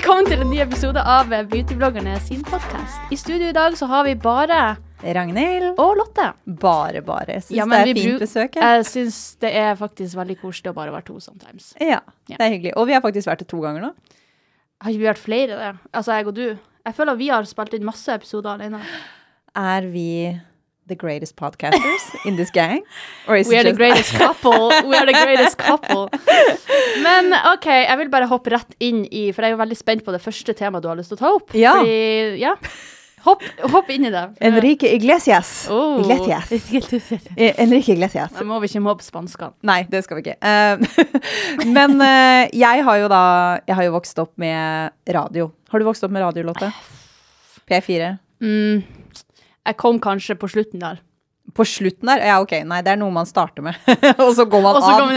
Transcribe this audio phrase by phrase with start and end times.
[0.00, 3.02] Velkommen til en ny episode av Beautybloggerne sin podkast.
[3.12, 5.74] I studio i dag så har vi bare Ragnhild.
[5.78, 6.30] og Lotte.
[6.46, 7.36] Bare, bare.
[7.42, 8.54] Syns Ja, det er fint bruk- besøk.
[8.54, 8.62] jeg.
[8.62, 11.74] Jeg syns det er faktisk veldig koselig å bare være to sometimes.
[11.78, 12.36] Ja, Ja.
[12.38, 12.72] det er hyggelig.
[12.76, 13.92] Og vi har faktisk vært det to ganger nå.
[14.80, 15.78] Har ikke vi vært flere, det?
[15.92, 16.58] Altså jeg og du.
[16.86, 18.80] Jeg føler vi har spilt inn masse episoder alene.
[19.54, 20.40] Er vi
[20.90, 22.84] the greatest podcasters in this gang?
[23.26, 24.68] Or is We are the greatest couple.
[24.84, 26.08] We are the greatest couple.
[27.06, 30.04] Men OK, jeg vil bare hoppe rett inn i For jeg er jo veldig spent
[30.06, 31.54] på det første temaet du har lyst til å ta opp.
[31.56, 31.76] Ja.
[31.80, 32.56] Fordi, ja.
[33.20, 34.22] Hopp, hopp inn i det.
[34.40, 35.68] Enrique Iglesias.
[35.70, 36.00] Oh.
[36.00, 36.48] Iglesias.
[37.36, 38.32] Eh, Enrique Iglesias.
[38.32, 39.52] Da må vi ikke mobbe spanskene.
[39.68, 40.38] Nei, det skal vi ikke.
[40.40, 40.80] Uh,
[41.76, 43.24] men uh, jeg har jo da
[43.68, 45.50] Jeg har jo vokst opp med radio.
[45.70, 46.72] Har du vokst opp med radio, Lotte?
[47.68, 48.14] P4?
[48.40, 48.80] Mm,
[49.66, 51.00] jeg kom kanskje på slutten der.
[51.54, 52.18] På slutten der?
[52.24, 52.52] Ja, ok.
[52.64, 53.74] Nei, det er noe man starter med.
[54.24, 55.10] og så går man Og så av.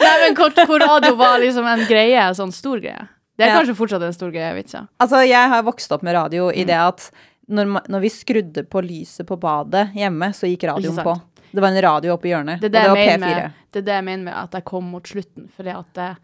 [0.00, 3.06] Nei, men kort på radio var liksom en greie, en sånn stor greie.
[3.36, 3.58] Det er Ja.
[3.60, 4.84] kanskje fortsatt en stor greie, jeg vet ikke.
[5.00, 6.56] Altså, jeg har vokst opp med radio Mm.
[6.56, 7.10] i det at
[7.48, 11.20] når, når vi skrudde på lyset på badet hjemme, så gikk radioen på.
[11.52, 13.18] Det var en radio oppe i hjørnet, Det det og det, var P4.
[13.20, 15.48] med, det er det jeg mener med at jeg kom mot slutten.
[15.56, 16.16] Fordi at det,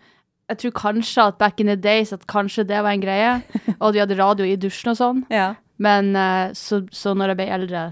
[0.51, 3.43] jeg tror kanskje at back in the days at kanskje det var en greie,
[3.81, 5.25] og at vi hadde radio i dusjen og sånn.
[5.31, 5.55] Ja.
[5.79, 7.83] Men eh, så, så når jeg ble eldre,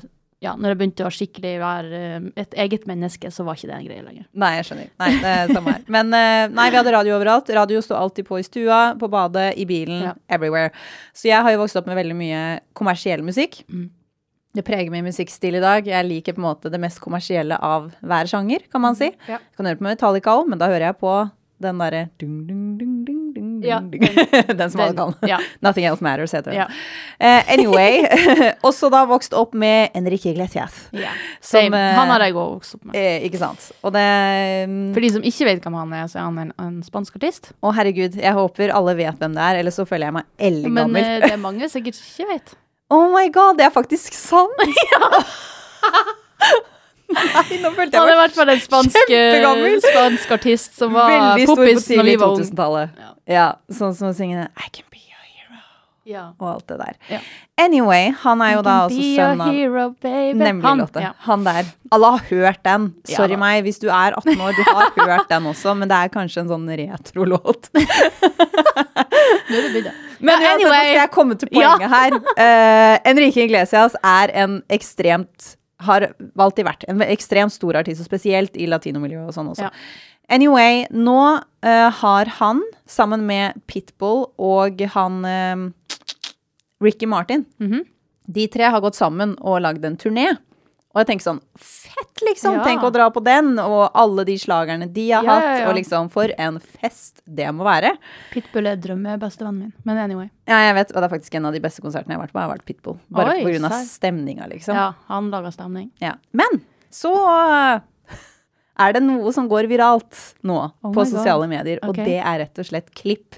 [0.41, 3.77] ja, når jeg begynte å skikkelig være eh, et eget menneske, så var ikke det
[3.79, 4.27] en greie lenger.
[4.41, 4.91] Nei, jeg skjønner.
[5.03, 5.83] Nei, det er samme her.
[5.97, 7.51] Men eh, nei, vi hadde radio overalt.
[7.57, 10.15] Radio sto alltid på i stua, på badet, i bilen, Ja.
[10.33, 10.71] everywhere.
[11.17, 12.45] Så jeg har jo vokst opp med veldig mye
[12.79, 13.63] kommersiell musikk.
[13.69, 13.89] Mm.
[14.57, 15.87] Det preger min musikkstil i dag.
[15.87, 19.13] Jeg liker på en måte det mest kommersielle av hver sjanger, kan man si.
[19.29, 19.37] Ja.
[19.39, 21.13] Jeg kan høre på Metallica òg, men da hører jeg på
[21.63, 24.01] den derre dung, dung, dung, dung, dung, Ja, den,
[24.59, 25.39] Den alle Den- ja.
[25.65, 26.61] Nothing Else Matters, heter den.
[26.61, 26.67] Ja.
[27.21, 28.05] Uh, anyway.
[28.69, 30.89] også da vokst opp med Enrique Iglesias.
[30.97, 31.13] Ja.
[31.41, 32.97] Som, eh, Han har jeg òg vokst opp med.
[32.97, 33.69] Uh, ikke sant.
[33.85, 34.07] Og det
[34.71, 37.21] um, For de som ikke vet hvem han er, så er han en, en spansk
[37.21, 37.53] artist.
[37.61, 40.51] Å, herregud, jeg håper alle vet hvem det er, eller så føler jeg meg Men
[40.55, 41.05] eldgammel.
[41.05, 42.57] eh, det er mange sikkert ikke vet.
[42.91, 44.65] Oh my god, det er faktisk sant!
[44.91, 45.23] ja.
[47.11, 48.99] Nei, nå følte Han er i hvert fall en spansk,
[49.87, 52.45] spansk artist som var poppis når vi var unge.
[52.47, 53.01] 2000-tallet.
[53.03, 53.10] Ja.
[53.31, 55.61] Ja, sånn som å synge I can be your hero
[56.11, 56.25] Ja.
[56.41, 56.97] og alt det der.
[57.13, 57.21] Ja.
[57.61, 59.85] Anyway, han er jo da også Be a sønn av hero.
[60.03, 61.03] Nemlig, Han, Lotte.
[61.05, 61.13] ja.
[61.29, 61.69] Han der.
[61.93, 62.89] Alle har hørt den.
[63.11, 66.13] Sorry meg, hvis du er 18 år, du har hørt den også, men det er
[66.15, 67.71] kanskje en sånn retro-låt.
[70.21, 72.15] Men uansett, nå skal jeg komme til poenget her.
[72.37, 78.57] Uh, Enrique Iglesias er en ekstremt har alltid vært en ekstremt stor artist, og spesielt
[78.61, 79.71] i latinomiljøet og sånn også.
[79.71, 79.71] Ja.
[80.31, 85.65] Anyway, nå uh, har han, sammen med Pitbull og han uh,
[86.83, 87.85] Ricky Martin, Mhm.
[88.31, 90.29] de tre har gått sammen og lagd en turné.
[90.91, 92.65] Og jeg tenker sånn, fett liksom, Ja.
[92.65, 95.77] tenk å dra på den, og alle de slagerne de har Ja, hatt, ja, og
[95.77, 97.93] liksom, for en fest det må være.
[98.33, 99.73] Pitbull er drømmebestevennen min.
[99.85, 100.31] Men anyway.
[100.49, 102.33] Ja, jeg vet, og det er faktisk en av de beste konsertene jeg har vært
[102.35, 102.99] på, har vært Pitbull.
[103.11, 104.75] Bare Oi, av stemninga, liksom.
[104.75, 105.91] Ja, han laga stemning.
[106.01, 106.15] Ja.
[106.33, 107.81] Men så øh,
[108.81, 111.53] er det noe som går viralt nå Oh på sosiale God.
[111.53, 112.01] medier, og Ok.
[112.07, 113.37] det er rett og slett klipp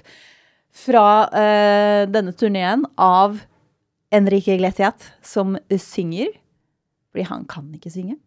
[0.73, 3.41] fra uh, denne turneen av
[4.13, 6.31] Enrique Iglesias som synger.
[7.13, 8.17] Fordi han kan ikke synge.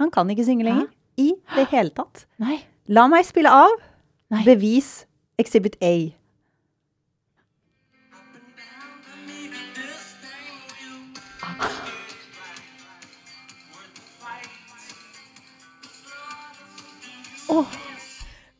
[0.00, 0.88] Han kan ikke synge lenger.
[1.20, 2.24] I det hele tatt.
[2.42, 2.56] Nei.
[2.90, 3.70] La meg spille av.
[4.34, 4.42] Nei.
[4.46, 5.04] Bevis
[5.38, 5.92] Exhibit A.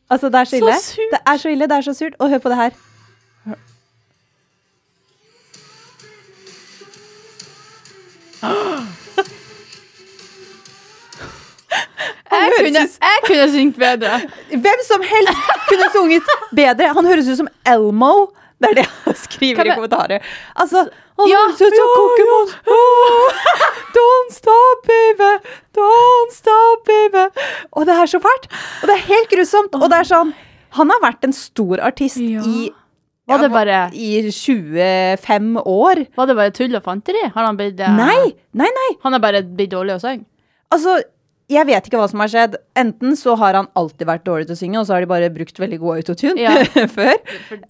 [0.09, 0.79] Altså, det er så Så ille.
[0.81, 1.11] surt.
[1.11, 2.13] Det er så ille, det er så surt.
[2.19, 2.69] Og hør på det her.
[12.31, 14.19] Jeg kunne, jeg kunne syngt bedre.
[14.49, 16.23] Hvem som helst kunne sunget
[16.55, 16.93] bedre.
[16.97, 18.13] Han høres ut som Elmo.
[18.59, 20.19] Det er det han skriver i kommentarer.
[20.55, 20.85] Altså,
[21.17, 22.49] Han Ja, ja, Pokémon.
[23.95, 25.29] Don't stop, baby.
[25.77, 27.23] Don't stop, baby.
[27.71, 28.49] Og det er så fælt.
[28.81, 29.77] Og det er helt grusomt.
[29.79, 30.33] Og det er sånn
[30.75, 32.41] Han har vært en stor artist Ja.
[32.43, 32.69] i
[33.27, 36.03] Var det bare, i 25 år.
[36.17, 37.23] var det bare tull og fanteri?
[37.33, 38.89] Har han blitt eh, Nei, nei, nei.
[39.03, 40.25] Han er bare blitt dårlig å synge?
[40.75, 40.99] Altså,
[41.49, 42.55] jeg vet ikke hva som har skjedd.
[42.77, 45.29] Enten så har han alltid vært dårlig til å synge, og så har de bare
[45.33, 46.53] brukt veldig god autotune Ja.
[46.99, 47.15] før.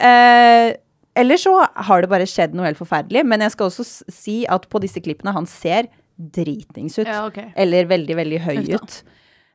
[0.00, 0.74] Eh,
[1.16, 1.52] eller så
[1.88, 3.24] har det bare skjedd noe helt forferdelig.
[3.28, 7.06] Men jeg skal også si at på disse klippene han ser dritings ut.
[7.08, 7.50] Ja, okay.
[7.56, 9.00] Eller veldig, veldig høy ut.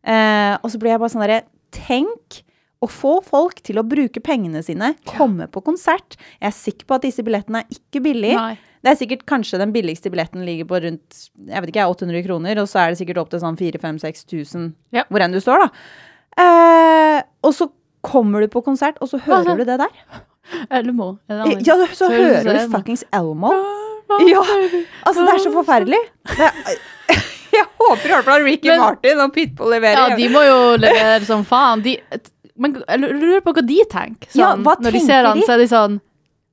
[0.01, 2.41] Eh, og så blir jeg bare sånn derre Tenk
[2.83, 6.17] å få folk til å bruke pengene sine, komme på konsert.
[6.41, 8.35] Jeg er sikker på at disse billettene er ikke billige.
[8.35, 8.57] Nei.
[8.81, 12.59] Det er sikkert kanskje den billigste billetten ligger på rundt jeg vet ikke, 800 kroner,
[12.63, 15.05] og så er det sikkert opp til sånn 4000-5000, Ja.
[15.07, 15.69] hvor enn du står, da.
[16.41, 17.69] Eh, og så
[18.01, 20.25] kommer du på konsert, og så hører Altså, du det der.
[20.69, 21.17] Elmo.
[21.29, 23.51] Ja, så så hører du fuckings Elmo.
[24.27, 24.41] Ja,
[25.07, 25.99] altså det er så forferdelig.
[26.27, 26.79] Det er,
[27.57, 30.09] jeg håper i hvert fall Ricky Men- Martin og Pitbull leverer.
[30.11, 31.83] Ja, de må jo levere som faen.
[31.85, 31.97] De,
[32.61, 34.27] men jeg lurer på hva de tenker.
[34.33, 35.99] Sånn, Ja, hva når de ser han, så er de sånn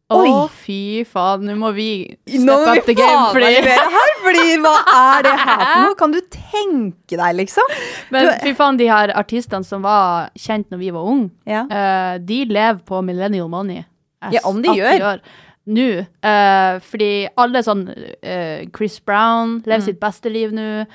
[0.09, 1.87] Å, fy faen, nå må vi
[2.25, 3.27] steppe up the game.
[3.35, 5.97] Fordi, her, fordi hva er det her for noe?
[6.01, 7.75] Kan du tenke deg, liksom?
[8.15, 11.67] men fy faen, de her artistene som var kjent når vi var unge, Ja.
[11.69, 13.85] uh, de lever på millennial money.
[14.33, 15.21] Ja, om de at gjør.
[15.69, 15.85] Nå.
[16.25, 19.87] Uh, fordi alle sånn uh, Chris Brown lever Mm.
[19.91, 20.87] sitt beste liv nå.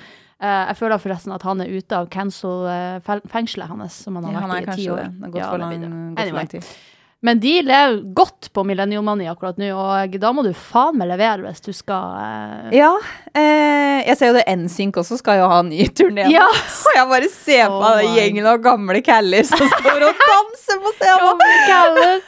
[0.44, 4.40] Uh, jeg føler forresten at han er ute av cancel-fengselet hans, som han har Ja,
[4.42, 4.98] han vært i i ti år.
[4.98, 5.12] det.
[5.22, 6.26] Har gått Ja, for lang, det.
[6.26, 6.66] for lang tid.
[7.24, 11.46] Men de lever godt på Millenniumani akkurat nå, og da må du faen meg levere
[11.46, 12.90] hvis du skal eh, Ja,
[13.32, 16.26] eh, jeg ser jo det NSYNC også skal jo ha en ny turné.
[16.34, 16.44] Ja.
[16.88, 20.82] Og jeg bare ser på Oh den gjengen av gamle caller som står og danser
[20.84, 22.20] på scenen.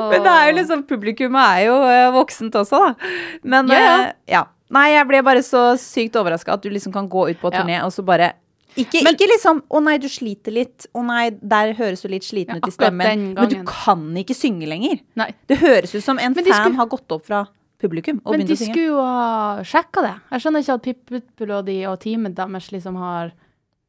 [0.00, 0.08] oh.
[0.10, 3.14] Men det er jo liksom, publikummet er jo eh, voksent også, da.
[3.46, 3.94] Men Ja, ja.
[4.02, 4.42] eh, ja.
[4.72, 7.60] Nei, jeg ble bare så sykt overraska at du liksom kan gå ut på Ja.
[7.60, 8.32] turné og så bare
[8.76, 10.86] ikke, Men- ikke liksom 'Å nei, du sliter litt'.
[10.94, 13.34] 'Å nei, der høres du litt sliten Ja, ut i stemmen'.
[13.34, 15.00] Men du kan ikke synge lenger.
[15.16, 15.34] Nei.
[15.46, 17.46] Det høres ut som en fan skulle- har gått opp fra
[17.80, 18.72] publikum og Men begynt de å synge.
[18.72, 20.14] skulle jo ha sjekka det.
[20.30, 23.32] Jeg skjønner ikke at Pip og de og teamet deres liksom har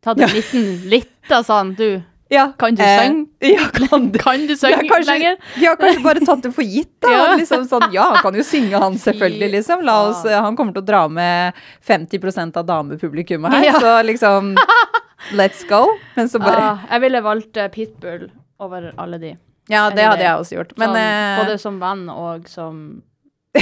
[0.01, 2.03] tatt en liten lita sånn Du,
[2.33, 3.27] Ja, kan du eh, synge?
[3.53, 4.18] Ja, kan du?
[4.21, 5.35] Kan du synge kanskje, lenger?
[5.62, 7.12] Ja, kanskje bare tatt det for gitt, da.
[7.18, 7.24] Ja.
[7.38, 9.83] Liksom sånn, ja, han kan jo synge, han selvfølgelig, liksom.
[9.85, 13.80] La oss, han kommer til å dra med 50% av damepublikummet her, Ja.
[13.83, 14.53] så liksom
[15.39, 15.85] Let's go.
[16.18, 18.25] Men så bare Ah, jeg ville valgt eh, Pitbull
[18.59, 19.30] over alle de.
[19.71, 20.74] Ja, det hadde jeg også gjort.
[20.81, 22.81] Men sånn, eh, både som venn og som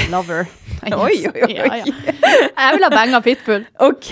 [0.09, 0.47] lover.
[0.87, 1.51] Oi, oi, oi.
[1.53, 1.93] Ja, ja.
[2.15, 3.65] Jeg vil ha banga Pitbull.
[3.83, 4.09] OK!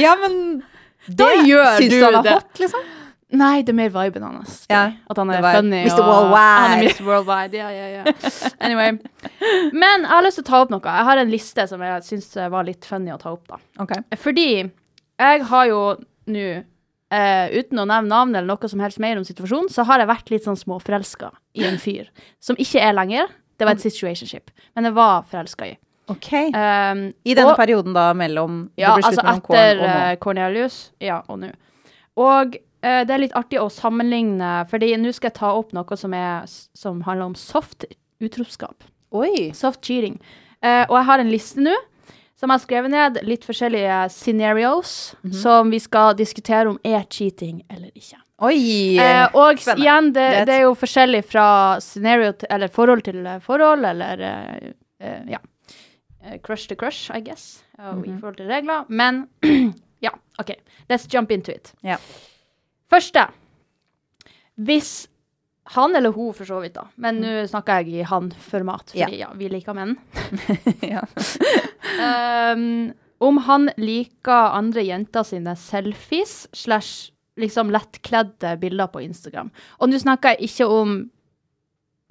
[0.00, 0.62] Ja, men
[1.10, 2.34] Da gjør Syns du han er det.
[2.38, 2.88] hot, liksom?
[3.32, 4.66] Nei, det er mer viben hans.
[4.68, 5.84] Ja, At han er funny.
[5.86, 6.02] Mr.
[6.04, 6.56] Worldwide.
[6.62, 7.04] Han er Mr.
[7.06, 8.32] Worldwide, ja, ja, ja.
[8.60, 8.98] Anyway.
[9.72, 10.82] Men jeg har lyst til å ta opp noe.
[10.84, 13.56] Jeg har en liste som jeg syns var litt funny å ta opp, da.
[13.80, 13.94] OK.
[14.20, 15.78] Fordi jeg har jo
[16.32, 16.44] nå,
[17.12, 20.10] eh, uten å nevne navn eller noe som helst mer om situasjonen, så har jeg
[20.12, 22.10] vært litt sånn småforelska i en fyr.
[22.40, 23.32] Som ikke er lenger.
[23.56, 24.50] Det var et situationship.
[24.76, 25.78] Men jeg var forelska i.
[26.12, 26.28] ok.
[26.52, 30.90] Um, I denne og- perioden da mellom ja, altså etter eh, Cornelius.
[31.00, 31.52] Ja, og nå.
[32.20, 36.14] Og det er litt artig å sammenligne, fordi nå skal jeg ta opp noe som,
[36.14, 37.84] er, som handler om soft
[38.20, 38.84] utropskap.
[39.14, 39.52] Oi.
[39.54, 40.18] Soft cheating.
[40.64, 41.76] Uh, og jeg har en liste nå
[42.42, 45.32] som jeg har skrevet ned litt forskjellige scenarios Mhm.
[45.32, 48.18] som vi skal diskutere om er cheating eller ikke.
[48.42, 48.98] Oi.
[48.98, 49.84] Eh, og spennende.
[49.84, 54.20] igjen, det, det er jo forskjellig fra scenario til, eller forhold til eh, forhold, eller
[54.26, 55.38] eh, eh, ja.
[56.24, 58.16] Eh, crush to crush, I guess, mm -hmm.
[58.16, 58.84] i forhold til regler.
[58.88, 59.28] Men
[60.02, 60.50] ja, OK.
[60.90, 61.74] Let's jump into it.
[61.84, 61.96] Ja.
[62.92, 63.26] Første.
[64.60, 64.92] Hvis
[65.72, 69.28] han eller hun, for så vidt, da, men nå snakker jeg i han-format, fordi Ja.
[69.28, 69.94] ja, vi liker menn.
[70.82, 71.04] ja.
[72.02, 79.48] Um, om han liker andre jenter sine selfies slash liksom lettkledde bilder på Instagram.
[79.80, 80.96] Og nå snakker jeg ikke om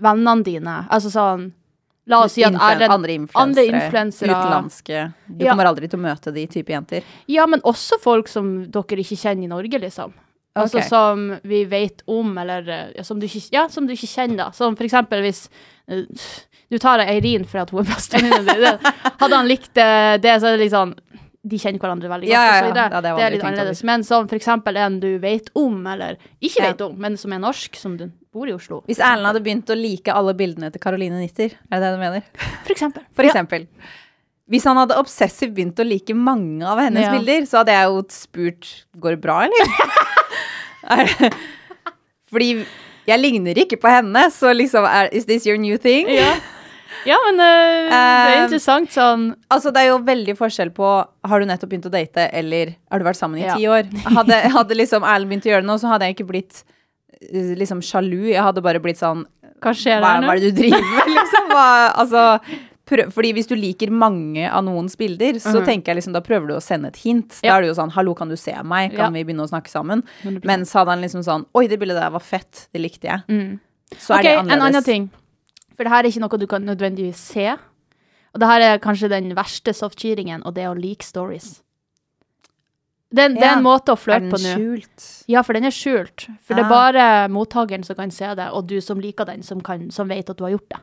[0.01, 0.77] vennene dine.
[0.89, 1.51] Altså sånn
[2.09, 4.31] La oss si at Influen- er andre influensere.
[4.33, 5.03] Utenlandske.
[5.29, 5.51] Du Ja.
[5.51, 7.03] kommer aldri til å møte de type jenter.
[7.29, 10.11] Ja, men også folk som dere ikke kjenner i Norge, liksom.
[10.53, 10.87] Altså Ok.
[10.87, 14.51] som vi vet om, eller eh, ja, som du ikke, ja, som du ikke kjenner.
[14.55, 15.45] Som for eksempel hvis
[15.91, 16.03] uh,
[16.71, 18.91] Du tar Eirin for at hun er bestevenninnen din.
[19.21, 20.91] Hadde han likt uh, det, så er det litt sånn
[21.41, 22.35] De kjenner hverandre veldig godt.
[22.35, 22.73] Ja, ja, ja.
[22.75, 23.83] Det, det det er litt annerledes.
[23.87, 27.41] Men som for eksempel en du vet om, eller ikke vet om, men som er
[27.41, 28.83] norsk, som du bor i Oslo.
[28.91, 32.03] Hvis Erlend hadde begynt å like alle bildene til Caroline Nitter, er det det du
[32.03, 32.27] mener?
[32.67, 33.07] For eksempel.
[33.15, 33.67] For eksempel.
[34.51, 38.01] Hvis han hadde obsessivt begynt å like mange av hennes bilder, så hadde jeg jo
[38.11, 39.71] spurt Går det bra, eller?
[40.91, 41.11] Er
[42.31, 42.51] Fordi
[43.09, 46.09] jeg ligner ikke på henne, så liksom er, Is this your new thing?
[46.13, 46.33] Ja.
[47.07, 47.45] Ja, men uh,
[47.87, 50.89] det er Eh, interessant sånn Altså, det er jo veldig forskjell på
[51.25, 53.55] Har du nettopp begynt å date, eller har du vært sammen i Ja.
[53.57, 53.87] ti år?
[54.17, 56.59] Hadde, hadde liksom Erlend begynt å gjøre nå, så hadde jeg ikke blitt
[57.31, 58.27] eh, liksom sjalu.
[58.33, 59.23] Jeg hadde bare blitt sånn
[59.63, 60.27] Hva skjer der nå?
[60.29, 61.49] hva er det du driver med, liksom?
[61.55, 61.65] Hva,
[62.03, 62.25] altså,
[62.91, 65.65] prøv, fordi hvis du liker mange av noens bilder, så mm.
[65.69, 67.39] tenker jeg liksom, da prøver du å sende et hint.
[67.41, 67.53] Ja.
[67.53, 69.09] Da er det jo sånn 'hallo, kan du se meg', kan Ja.
[69.15, 70.03] vi begynne å snakke sammen?
[70.23, 70.45] 100%.
[70.45, 73.59] Mens hadde han liksom sånn 'oi, det bildet der var fett, det likte jeg', Mm.
[73.97, 74.53] så er Ok, det annerledes.
[74.53, 75.09] en annen ting.
[75.75, 77.57] For det her er ikke noe du kan nødvendigvis se.
[78.33, 81.61] Og det her er kanskje den verste soft-cheatingen, og det er å like stories.
[83.13, 84.45] Det, det er en måte å flørte på nå.
[84.53, 85.07] Er den skjult?
[85.27, 86.29] Ja, for den er skjult.
[86.45, 86.91] For det er Ah.
[86.91, 90.29] bare mottakeren som kan se det, og du som liker den, som, kan, som vet
[90.29, 90.79] at du har gjort det.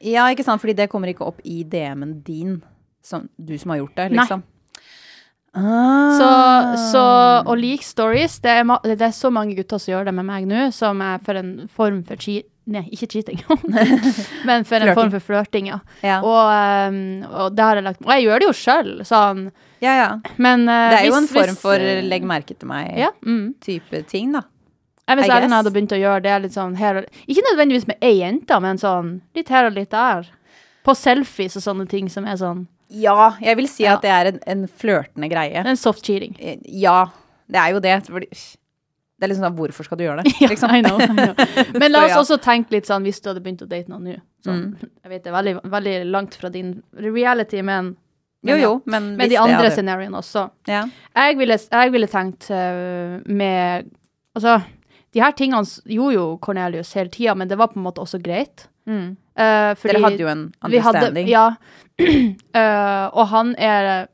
[0.00, 2.60] Ja, ikke sant, fordi det kommer ikke opp i DM-en din,
[3.02, 4.20] som, du som har gjort det, Nei.
[4.22, 4.44] liksom.
[5.58, 6.12] Ah.
[6.18, 6.28] Så,
[6.92, 7.02] så
[7.48, 10.46] å like stories det er, det er så mange gutter som gjør det med meg
[10.46, 12.46] nå, som er for en form for cheat...
[12.68, 13.38] Nei, ikke cheating,
[14.48, 15.78] men for en form for flørting, ja.
[16.04, 16.18] ja.
[16.20, 16.50] Og,
[16.92, 19.40] um, og det har jeg lagt Og jeg gjør det jo sjøl, sånn.
[19.80, 20.08] ja, ja.
[20.36, 23.08] Men uh, Det er jo hvis- en form for legg merke til meg-type Ja.
[23.24, 24.04] Mm.
[24.12, 24.44] ting, da.
[25.08, 25.52] Jeg Hvis guess.
[25.56, 28.76] hadde begynt å gjøre det litt sånn her og Ikke nødvendigvis med ei jente, men
[28.76, 30.26] sånn litt her og litt der.
[30.84, 33.94] På selfies og sånne ting som er sånn Ja, jeg vil si Ja.
[33.96, 35.64] at det er en, en flørtende greie.
[35.64, 36.36] En soft cheating.
[36.40, 37.06] Eh, Ja,
[37.50, 37.96] det er jo det.
[38.06, 40.32] Fordi, det er liksom sånn, hvorfor skal du gjøre det?
[40.40, 40.70] Ja, Liksom.
[40.70, 41.34] I know, I know.
[41.80, 42.20] Men la oss ja.
[42.22, 44.18] også tenke litt sånn hvis du hadde begynt å date noen nå.
[44.44, 44.90] Sånn, Mm.
[45.04, 47.96] Jeg vet det er veldig, veldig langt fra din reality, men
[48.40, 50.44] men jo, jo, men med de andre scenarioene også.
[50.68, 50.84] ja.
[51.16, 53.88] Jeg ville, jeg ville tenkt uh, med
[54.36, 54.60] Altså,
[55.18, 58.20] de her tingene gjorde jo Cornelius hele tida, men det var på en måte også
[58.22, 58.68] greit.
[58.86, 59.16] Mm.
[59.38, 61.26] Uh, Dere hadde jo en understanding.
[61.26, 61.48] hadde, ja.
[62.54, 64.06] uh, og han er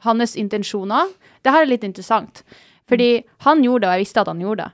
[0.00, 1.10] Hans intensjoner
[1.44, 2.42] Det her er litt interessant.
[2.88, 4.70] Fordi han gjorde det, og jeg visste at han gjorde det.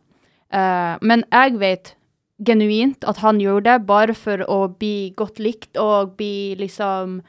[0.55, 1.95] Uh, men jeg vet
[2.47, 7.23] genuint at han gjorde det bare for å bli godt likt og bli liksom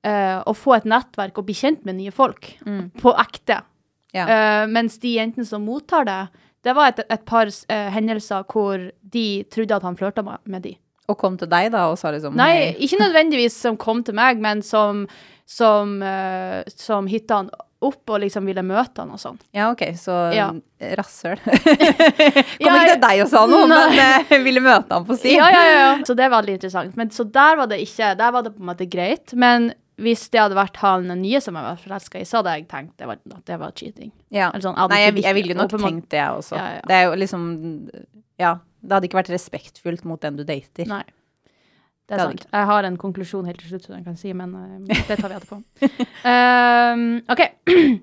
[0.00, 2.46] Å få et nettverk og bli kjent med nye folk.
[2.64, 2.86] Mm.
[3.02, 3.58] På ekte.
[4.16, 4.24] Ja.
[4.64, 6.22] Mens de jentene som mottar det,
[6.66, 8.82] det var et, et par uh, hendelser hvor
[9.14, 10.74] de trodde at han flørta med, de.
[11.10, 14.38] Og kom til deg, da, og sa liksom Nei, ikke nødvendigvis som kom til meg,
[14.44, 15.06] men som,
[15.48, 17.50] som, uh, som hitta han
[17.80, 19.38] opp og liksom ville møte han og sånn.
[19.56, 20.50] Ja, OK, så Ja.
[20.84, 21.38] eh, rasshøl.
[21.46, 23.78] kom Ja, ikke til deg og sa noe, Nei.
[23.96, 25.32] men uh, ville møte han på si.
[25.38, 25.92] Ja, ja, ja, ja.
[26.04, 26.98] Så det var veldig interessant.
[27.00, 29.32] Men så der var det ikke Der var det på en måte greit.
[29.32, 32.66] Men hvis det hadde vært han nye som jeg var forelska i, så hadde jeg
[32.70, 34.10] tenkt det var, at det var cheating.
[34.32, 34.50] Ja.
[34.50, 36.58] Eller sånn, jeg Nei, jeg, jeg ville nok tenkt det, jeg også.
[36.58, 36.82] Ja, ja.
[36.88, 37.46] Det er jo liksom
[38.40, 38.58] Ja.
[38.80, 40.88] Det hadde ikke vært respektfullt mot den du dater.
[40.88, 41.02] Nei.
[41.04, 42.46] Det Det er det sant.
[42.56, 45.28] Jeg har en konklusjon helt til slutt, som jeg kan si, men uh, det tar
[45.30, 45.60] vi etterpå.
[46.24, 47.42] um, OK.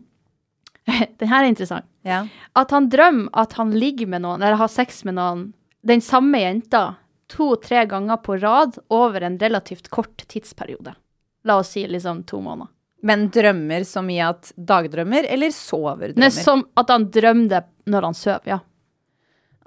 [1.20, 1.89] Den her er interessant.
[2.08, 2.22] Ja.
[2.56, 5.50] At han drømmer at han ligger med noen, eller har sex med noen,
[5.84, 6.86] den samme jenta,
[7.27, 10.94] to-tre ganger på rad over en relativt kort tidsperiode.
[11.48, 12.74] La oss si liksom to måneder.
[13.08, 16.24] Men drømmer som i at dagdrømmer, eller sover drømmer?
[16.25, 17.62] Nei, som at han drømmer det
[17.94, 18.58] når han sover, ja.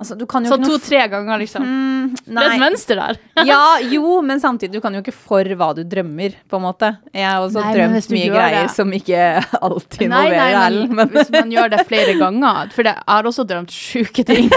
[0.00, 1.60] Altså, du kan jo Så to-tre ganger, liksom.
[1.60, 3.18] Mm, Det er et mønster der.
[3.50, 6.88] ja, jo, men samtidig, du kan jo ikke for hva du drømmer, på en måte.
[7.12, 9.26] Jeg har også Nei, drømt mye gjør greier det- som ikke
[9.68, 13.44] alltid involverer Erlend, men hvis man gjør det flere ganger For det, jeg har også
[13.52, 14.48] drømt sjuke ting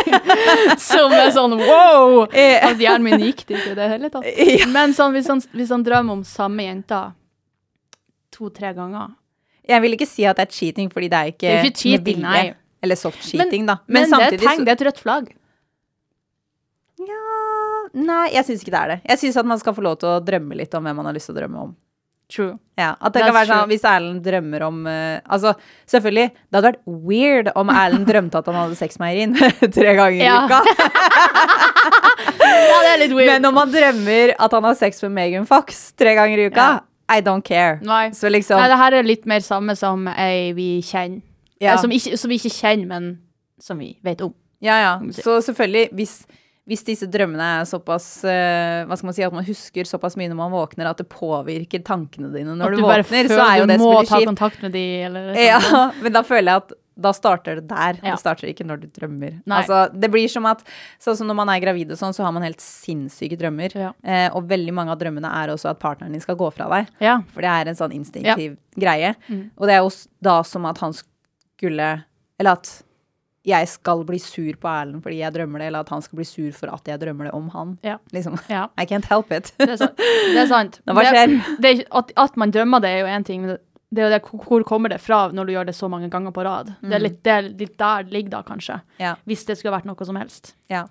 [0.80, 2.24] som er sånn wow!
[2.32, 2.64] Eh.
[2.70, 4.24] At hjernen min gikk dit i det hele tatt.
[4.72, 7.04] Men sånn, hvis, han, hvis han drømmer om samme jenta
[8.34, 9.12] to-tre ganger
[9.68, 11.80] Jeg vil ikke si at det er cheating, fordi det er ikke, Det er ikke
[11.84, 12.32] cheating, med vilje.
[12.32, 12.63] nei.
[12.84, 13.78] Eller soft Men- da.
[13.88, 15.32] Men, det er tegn, det er et rødt flagg.
[17.04, 17.22] Ja
[17.94, 19.00] Nei, jeg syns ikke det er det.
[19.12, 21.14] Jeg syns at man skal få lov til å drømme litt om hvem man har
[21.14, 21.74] lyst til å drømme om.
[22.34, 22.56] True.
[22.80, 23.70] Ja, at det That's kan være sånn.
[23.70, 25.52] Hvis Erlend drømmer om uh, Altså,
[25.92, 29.36] selvfølgelig, det hadde vært weird om Erlend drømte at han hadde sex med Eirin
[29.78, 30.40] tre ganger Ja.
[30.40, 30.62] i uka.
[32.44, 33.30] Ja, det er litt weird.
[33.36, 36.68] Men om han drømmer at han har sex med Megan Fox tre ganger i uka,
[37.12, 37.78] I don't care.
[37.86, 38.08] Nei.
[38.16, 41.22] Så liksom Nei, det her er litt mer samme som ei vi kjenner.
[41.64, 41.78] Ja.
[41.82, 43.12] Som, ikke, som vi ikke kjenner, men
[43.62, 44.34] som vi vet om.
[44.64, 44.94] Ja, ja.
[45.16, 46.14] Så selvfølgelig, hvis,
[46.70, 50.30] hvis disse drømmene er såpass uh, Hva skal man si, at man husker såpass mye
[50.32, 53.66] når man våkner at det påvirker tankene dine når At du, våkner, så er jo
[53.68, 55.60] du det må ta kontakt med de, eller Ja,
[56.04, 57.98] men da føler jeg at da starter det der.
[58.04, 58.14] Ja.
[58.14, 59.40] Det starter ikke når du drømmer.
[59.50, 60.62] Altså, det blir som at
[61.02, 63.74] Sånn som når man er gravid og sånn, så har man helt sinnssyke drømmer.
[63.74, 63.90] Ja.
[64.06, 66.92] Eh, og veldig mange av drømmene er også at partneren din skal gå fra deg.
[67.04, 67.18] Ja.
[67.34, 69.16] For det er en sånn instinktiv greie.
[69.26, 69.48] Mm.
[69.58, 69.90] Og det er jo
[70.24, 70.94] da som at han
[71.64, 71.92] skulle
[72.40, 72.72] Eller at
[73.44, 76.26] jeg skal bli sur på Erlend fordi jeg drømmer det, eller at han skal bli
[76.28, 77.74] sur for at jeg drømmer det om han.
[77.84, 77.98] Ja.
[78.16, 78.38] Liksom.
[78.48, 78.70] ja.
[78.82, 79.52] I can't help it.
[79.60, 80.00] Det er sant.
[80.00, 80.80] Det er sant.
[80.88, 81.36] Hva skjer?
[81.60, 83.60] Det, er at, at man drømmer det, er jo én ting, men
[83.94, 86.34] det er jo det, hvor kommer det fra når du gjør det så mange ganger
[86.34, 86.72] på rad?
[86.80, 88.80] Det, er litt, det litt der det ligger da, kanskje.
[89.04, 89.18] Ja.
[89.30, 90.56] Hvis det skulle vært noe som helst.
[90.72, 90.86] Ja.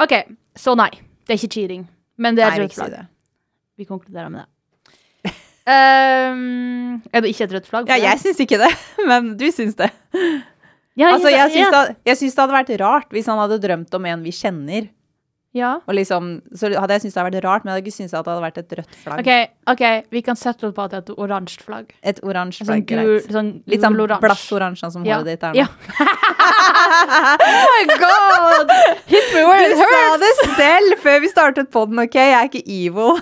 [0.00, 0.14] OK,
[0.56, 0.92] så nei.
[1.26, 1.84] Det er ikke cheating.
[2.22, 3.10] Men det er rødt si flagg.
[3.80, 4.48] Vi konkluderer med det.
[5.70, 7.90] Ehm, er det ikke et rødt flagg?
[7.90, 8.70] Ja, jeg syns ikke det,
[9.10, 9.90] men du syns det.
[10.98, 11.84] Ja, Altså, jeg syns, ja.
[11.86, 14.88] det, jeg det hadde vært rart hvis han hadde drømt om en vi kjenner.
[15.56, 15.80] Ja.
[15.90, 18.12] Og liksom, så hadde jeg syntes det hadde vært rart, men jeg hadde ikke syntes
[18.14, 19.22] at det hadde vært et rødt flagg.
[19.24, 19.30] OK,
[19.72, 19.82] ok,
[20.14, 21.90] vi kan sette på at det er et oransje flagg.
[22.06, 23.32] Et oransje Sånn flagg, greit.
[23.34, 25.18] sånn Litt sånn blassoransje sånn som Ja.
[25.18, 25.58] håret ditt er nå.
[25.58, 25.66] Ja.
[27.50, 28.70] oh my god!
[29.10, 32.14] Hit me where Du sa det selv før vi startet podden, OK?
[32.14, 33.18] Jeg er ikke evil.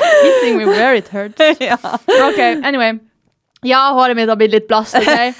[0.00, 1.40] Hitting me where it hurts.
[1.60, 1.78] ja.
[2.28, 2.98] OK, anyway.
[3.64, 5.08] Ja, håret mitt har blitt litt blast, OK?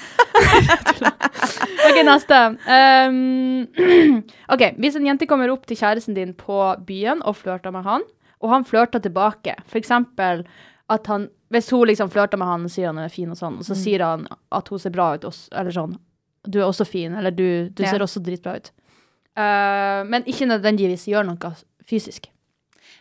[1.85, 2.39] OK, neste.
[2.65, 3.67] Um,
[4.53, 8.01] OK, hvis en jente kommer opp til kjæresten din på byen og flørter med han,
[8.41, 10.45] og han flørter tilbake, for eksempel
[10.89, 13.59] at han Hvis hun liksom flørter med han og sier han er fin og sånn,
[13.61, 15.93] og så sier han at hun ser bra ut, eller sånn
[16.45, 17.91] Du er også fin, eller du, du Ja.
[17.93, 18.71] ser også dritbra ut.
[19.37, 21.53] Uh, men ikke nødvendigvis gjør noe
[21.87, 22.27] fysisk.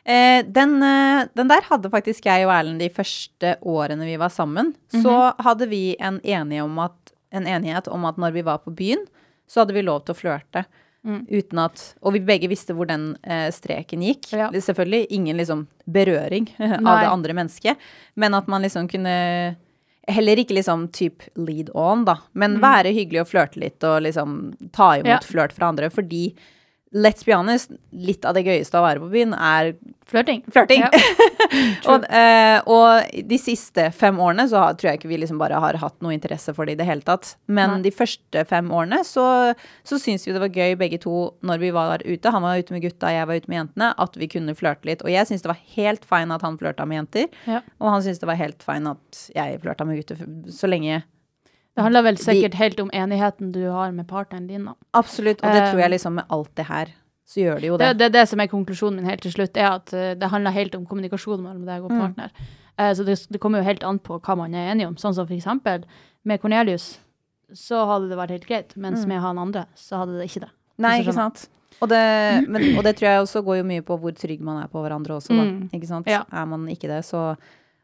[0.05, 4.29] Eh, den, eh, den der hadde faktisk jeg og Erlend de første årene vi var
[4.35, 4.75] sammen.
[4.93, 6.97] Så hadde vi en, enige om at,
[7.33, 9.07] en enighet om at når vi var på byen,
[9.49, 10.65] så hadde vi lov til å flørte.
[11.05, 11.27] Mm.
[11.29, 14.31] Uten at Og vi begge visste hvor den eh, streken gikk.
[14.33, 14.47] Ja.
[14.53, 17.01] Selvfølgelig ingen liksom berøring av Nei.
[17.03, 17.77] det andre mennesket,
[18.17, 19.57] men at man liksom kunne
[20.05, 24.35] Heller ikke liksom type lead on, da, men være hyggelig og flørte litt og liksom
[24.77, 25.13] ta imot Mm.
[25.15, 25.21] Ja.
[25.25, 25.89] flørt fra andre.
[25.89, 26.35] Fordi
[26.95, 29.75] let's be honest, litt av det gøyeste av å være på byen er
[30.05, 30.43] Flørting.
[30.53, 30.83] flørting.
[30.85, 30.91] Ja.
[31.91, 35.59] og, uh, og de siste fem årene så har, tror jeg ikke vi liksom bare
[35.59, 37.33] har hatt noe interesse for det i det hele tatt.
[37.49, 37.87] Men Nei.
[37.87, 39.25] de første fem årene så,
[39.83, 42.35] så syns vi det var gøy begge to når vi var ute.
[42.37, 43.91] Han var ute med gutta, jeg var ute med jentene.
[44.05, 45.03] At vi kunne flørte litt.
[45.03, 47.43] Og jeg syns det var helt fine at han flørta med jenter.
[47.49, 47.65] Ja.
[47.81, 50.23] Og han syns det var helt fine at jeg flørta med gutter.
[50.53, 51.01] Så lenge
[51.75, 54.65] Det handler vel sikkert helt om enigheten du har med partneren din.
[54.65, 54.75] da.
[54.95, 55.41] Absolutt.
[55.43, 56.87] Og det tror Eh, jeg liksom med alt det her,
[57.27, 57.99] så gjør det jo Det det.
[57.99, 60.75] det, det som er konklusjonen min helt til slutt, er at eh, det handler helt
[60.75, 62.01] om kommunikasjon mellom deg og Mm.
[62.01, 62.31] partner.
[62.79, 64.95] Eh, så det, det kommer jo helt an på hva man er enig om.
[64.97, 65.85] Sånn som for eksempel
[66.25, 66.99] med Cornelius,
[67.53, 70.51] så hadde det vært helt greit, mens med han andre så hadde det ikke det.
[70.51, 70.83] Mm.
[70.83, 71.49] Nei, ikke sant.
[71.83, 74.63] Og det, men, og det tror jeg også går jo mye på hvor trygg man
[74.63, 75.43] er på hverandre også, da.
[75.45, 75.71] Mm.
[75.75, 76.07] Ikke sant.
[76.07, 76.23] Ja.
[76.33, 77.37] Er man ikke det, så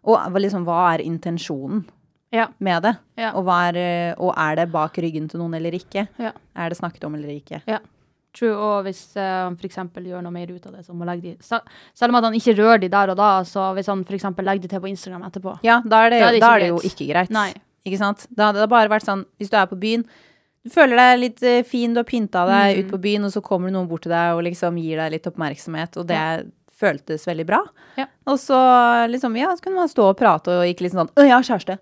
[0.02, 1.84] Og liksom, hva er intensjonen
[2.32, 2.48] Ja.
[2.60, 2.92] med det?
[3.18, 3.32] Ja.
[3.34, 6.06] Og, er, eh, og er det bak ryggen til noen eller ikke?
[6.18, 6.30] Ja.
[6.56, 7.62] Er det snakket om eller ikke?
[8.32, 11.04] True, og hvis eh, han for eksempel gjør noe mer ut av det, så må
[11.08, 11.58] legge de se-
[11.98, 14.62] Selv om at han ikke rører de der og da, så hvis han eksempel legger
[14.62, 16.68] de til på Instagram etterpå Ja, da er det, Da er det da er det
[16.70, 17.30] jo ikke greit.
[17.34, 17.48] Nei.
[17.84, 18.26] Ikke sant?
[18.30, 20.04] Da hadde det bare vært sånn, hvis du er på byen,
[20.62, 22.80] du føler deg litt eh, fin, du har pynta deg Mm.
[22.86, 25.10] ut på byen, og så kommer det noen bort til deg og liksom gir deg
[25.18, 26.22] litt oppmerksomhet, og det
[26.80, 27.64] føltes veldig bra.
[27.98, 28.06] Ja.
[28.28, 28.56] Og så
[29.10, 31.42] liksom, ja, så kunne man stå og prate og gikk litt sånn, å, jeg har
[31.42, 31.78] kjæreste.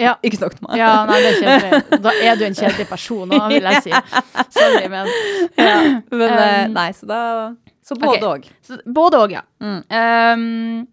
[0.00, 0.14] Ja.
[0.24, 0.78] ikke snakk til meg.
[0.80, 2.00] Ja, nei, det er kjedelig.
[2.06, 3.92] Da er du en kjedelig person òg, vil jeg si.
[4.56, 5.10] Sorry, men
[5.58, 7.20] Men eh, Um, nei, så da,
[7.84, 8.48] så både òg.
[8.70, 8.80] og.
[8.96, 9.42] Både òg, ja.
[9.60, 9.80] Mm.
[9.92, 10.88] Um,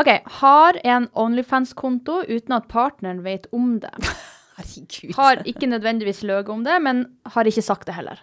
[0.00, 0.08] OK.
[0.40, 3.92] Har en Onlyfans-konto uten at partneren vet om det.
[4.60, 5.14] Herregud.
[5.16, 8.20] Har ikke nødvendigvis løyet om det, men har ikke sagt det heller.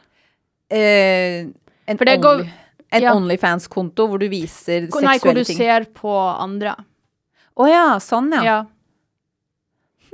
[0.74, 1.50] Uh,
[1.88, 2.48] en det går-
[2.92, 3.12] en ja.
[3.16, 5.58] Onlyfans-konto hvor du viser Hvor- Nei, hvor du ting.
[5.60, 6.74] ser på andre.
[7.58, 8.42] Å ja, sånn ja.
[8.46, 8.58] Ja.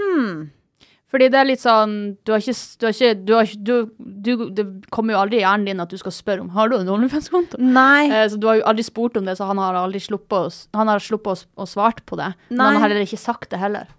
[0.04, 0.52] Hmm.
[1.14, 1.94] Fordi det er litt sånn
[2.26, 5.44] Du har ikke, du har ikke, du har du, du, Det kommer jo aldri i
[5.44, 7.60] hjernen din at du skal spørre om Har du en Onlyfans-konto.
[7.62, 8.10] Nei.
[8.10, 10.64] Eh, så du har jo aldri spurt om det, så han har aldri sluppet oss,
[10.74, 12.32] han har sluppet å, å svart på det.
[12.50, 13.92] Men han har heller ikke sagt det heller.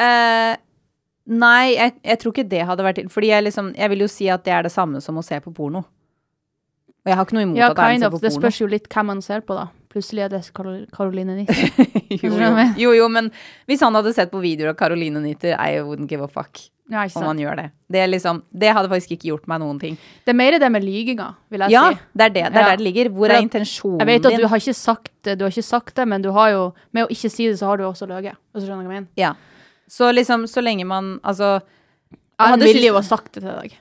[0.00, 0.54] Uh,
[1.28, 3.08] nei, jeg, jeg tror ikke det hadde vært til.
[3.12, 5.40] Fordi jeg liksom Jeg vil jo si at det er det samme som å se
[5.40, 5.84] på porno.
[7.00, 8.88] Og jeg har ikke noe imot Ja, at jeg ser på Det spørs jo litt
[8.92, 9.70] hvem man ser på, da.
[9.90, 11.86] Plutselig er det Caroline Nitter.
[12.22, 12.50] jo, jo.
[12.78, 13.30] jo, jo, men
[13.66, 17.04] hvis han hadde sett på videoer av Caroline Nitter, I wouldn't give a fuck Ja,
[17.18, 17.64] om han gjør det.
[17.90, 19.98] Det, liksom, det hadde faktisk ikke gjort meg noen ting.
[20.26, 22.00] Det er mer det med lyginga, vil jeg Ja, si.
[22.14, 22.44] det er det.
[22.46, 22.70] Det er Ja.
[22.70, 23.10] der det ligger.
[23.14, 24.08] Hvor er intensjonen din?
[24.08, 26.72] Jeg vet at du har sagt du har ikke sagt det, men du har jo
[26.92, 28.34] Med å ikke si det, så har du også løyet.
[28.54, 29.08] Og så skjønner hva jeg mener.
[29.16, 29.34] Ja.
[29.88, 31.60] Så liksom, så lenge man Altså
[32.38, 33.74] Han ville jo ha sagt det til deg.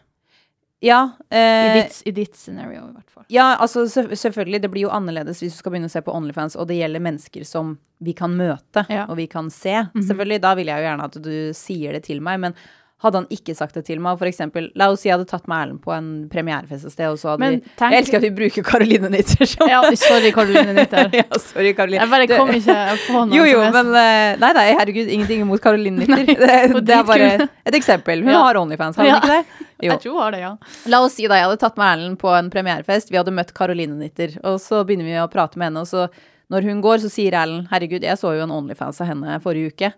[0.82, 1.12] Ja.
[1.32, 3.26] I Eh, ditt, I ditt scenario, i hvert fall.
[3.28, 4.62] Ja, altså selvfølgelig.
[4.64, 7.04] Det blir jo annerledes hvis du skal begynne å se på Onlyfans, og det gjelder
[7.04, 9.06] mennesker som vi kan møte, Ja.
[9.10, 9.76] og vi kan se.
[9.94, 12.56] Selvfølgelig, da vil jeg jo gjerne at du sier det til meg, men
[13.00, 15.46] hadde han ikke sagt det til meg, for eksempel, la oss si jeg hadde tatt
[15.48, 18.18] med Erlend på en premierefest et sted, og så hadde Men vi tenk- Jeg elsker
[18.20, 21.08] at vi bruker Caroline Nitter som Ja, sorry, Caroline Nitter.
[21.22, 22.02] ja, sorry, Caroline.
[22.04, 25.64] Jeg bare kom ikke på noe Jo, jo, men eh, Nei, nei, herregud, ingenting imot
[25.64, 26.26] Caroline Nitter.
[26.44, 28.22] Det, det er bare et eksempel.
[28.28, 28.44] Hun Ja.
[28.50, 29.22] har Onlyfans, har hun Ja.
[29.24, 29.66] ikke det?
[29.80, 29.92] Jo.
[29.94, 30.52] Jeg tror hun har det, ja.
[30.92, 33.54] La oss si da jeg hadde tatt med Erlend på en premierefest, vi hadde møtt
[33.56, 36.10] Caroline Nitter, og så begynner vi å prate med henne, og så
[36.52, 39.72] når hun går, så sier Erlend herregud, jeg så jo en Onlyfans av henne forrige
[39.72, 39.94] uke.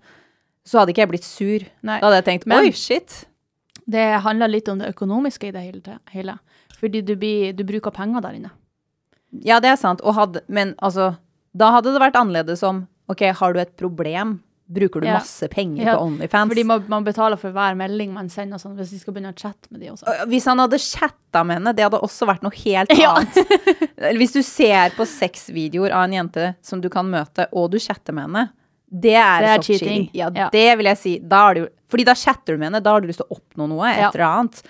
[0.66, 1.64] Så hadde ikke jeg blitt sur.
[1.84, 2.00] Nei.
[2.00, 3.26] Da hadde jeg tenkt Men- oi, shit.
[3.90, 5.98] Det handler litt om det økonomiske i det hele.
[6.12, 6.38] hele.
[6.80, 8.52] Fordi du, blir, du bruker penger der inne.
[9.44, 10.02] Ja, det er sant.
[10.06, 11.18] Hadde, men altså,
[11.56, 14.40] Da hadde det vært annerledes om OK, har du et problem?
[14.72, 15.18] Bruker du Ja.
[15.18, 16.48] masse penger Ja, på Onlyfans?
[16.54, 19.36] Fordi man, man betaler for hver melding man sender, sånn, hvis de skal begynne å
[19.36, 20.00] chatte med de og.
[20.08, 23.36] Øh, Hvis han hadde chatta med henne, det hadde også vært noe helt annet.
[23.36, 24.14] Ja.
[24.16, 28.14] Hvis du ser på sexvideoer av en jente som du kan møte, og du chatter
[28.14, 28.50] med henne,
[28.92, 30.10] det er, Det er cheating.
[30.14, 30.50] Ja, Ja.
[30.52, 31.20] det vil jeg si.
[31.20, 33.28] Da er det jo, fordi da chatter du med henne, da har du lyst til
[33.32, 34.10] å oppnå noe, et Ja.
[34.14, 34.62] eller annet.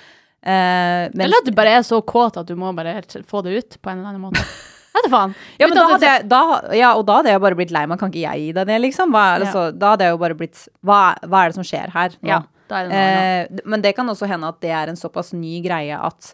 [0.44, 3.58] Uh, mens- Eller at du bare er så kåt at du må bare få det
[3.58, 4.42] ut på en eller annen måte.
[4.94, 5.34] Vet du faen.
[5.60, 7.98] ja, men da hadde jeg, da, ja, og da hadde jeg bare blitt lei meg.
[8.00, 9.10] Kan ikke jeg gi deg det, liksom?
[9.14, 12.10] Hva, altså, Da hadde jeg jo bare blitt hva, hva er det som skjer her
[12.22, 12.28] nå?
[12.28, 13.62] Ja, da er det noe.
[13.62, 16.34] Eh, men det kan også hende at det er en såpass ny greie at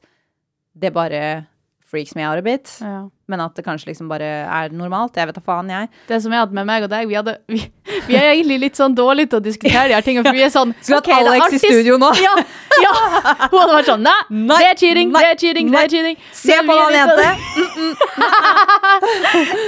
[0.78, 1.46] det bare
[1.88, 2.68] freaks me out a bit.
[2.84, 3.06] Ja.
[3.32, 5.16] Men at det kanskje liksom bare er normalt.
[5.20, 5.88] Jeg vet da faen, jeg.
[6.10, 7.62] Det som jeg hadde med meg og deg, vi, hadde, vi,
[8.10, 10.52] vi er egentlig litt sånn dårlige til å diskutere de her tingene, for vi er
[10.54, 12.10] sånn Skulle hatt er Alex i studio nå.
[12.24, 12.34] Ja,
[12.84, 12.92] ja.
[13.52, 15.78] Hun hadde vært sånn Nei, Nei, det er cheating, nei, det er cheating, nei.
[15.78, 16.18] det er cheating.
[16.36, 17.28] Se Men på den jente!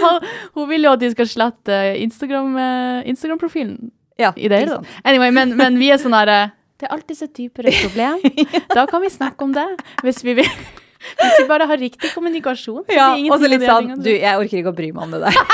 [0.03, 0.27] sånn-
[0.59, 3.07] Hun vil jo at de skal slette Instagram-profilen.
[3.13, 4.87] Instagram-profilen Ja, i det sant.
[5.07, 8.21] Anyway, men, men vi er sånn her eh, Det er alltid et dypere problem.
[8.73, 9.65] Da kan vi snakke om det.
[10.05, 10.49] Hvis vi, vil,
[11.19, 12.83] hvis vi bare har riktig kommunikasjon.
[12.87, 13.95] så Ja, og så litt sånn.
[14.03, 15.43] Du, jeg orker ikke å bry meg om det der.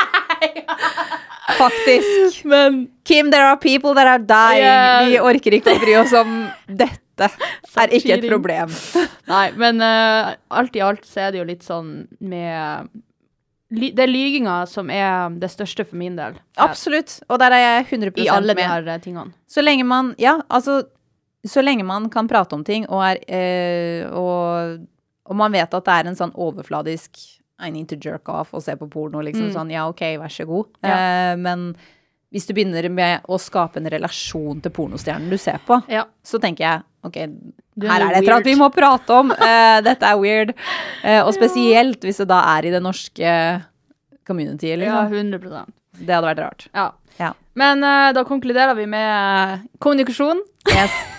[1.57, 2.45] Faktisk.
[2.45, 4.63] Men Kim, there are people that are dying.
[4.63, 5.09] Yeah.
[5.09, 7.01] Vi orker ikke å bry oss om dette.
[7.75, 8.71] Er ikke et problem.
[9.31, 12.89] Nei, men uh, alt i alt så er det jo litt sånn med
[13.71, 16.35] Det er lyginga som er det største for min del.
[16.59, 17.17] Absolutt.
[17.29, 19.31] Og der er jeg 100 I alle de her eh, tingene.
[19.47, 20.81] Så lenge man Ja, altså
[21.47, 24.85] Så lenge man kan prate om ting og er øh, og,
[25.25, 27.17] og man vet at det er en sånn overfladisk
[27.59, 29.53] I need to jerk off og se på porno, liksom Mm.
[29.55, 30.65] sånn ja, OK, vær så god.
[30.83, 30.95] Ja.
[31.31, 31.75] Eh, men
[32.33, 36.03] hvis du begynner med å skape en relasjon til pornostjernen du ser på, Ja.
[36.23, 39.31] så tenker jeg OK, her er det et eller annet vi må prate om.
[39.39, 40.53] Eh, dette er weird.
[41.03, 43.63] Eh, og spesielt hvis det da er i det norske
[44.27, 45.39] communityet, ja, liksom.
[45.39, 45.65] 100%
[46.05, 46.67] Det hadde vært rart.
[46.73, 46.91] Ja.
[47.19, 47.31] Ja.
[47.55, 50.41] Men uh, da konkluderer vi med eh, kommunikasjon.
[50.75, 50.91] Yes.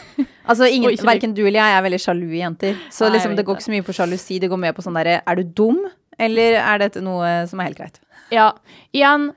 [0.46, 2.76] Altså, ingen, Verken du eller jeg er veldig sjalu jenter.
[2.94, 4.38] Så liksom, det går ikke så mye på sjalusi.
[4.42, 5.80] Det går mer på sånn derre Er du dum,
[6.22, 8.00] eller er dette noe som er helt greit?
[8.34, 8.52] Ja.
[8.96, 9.30] Igjen,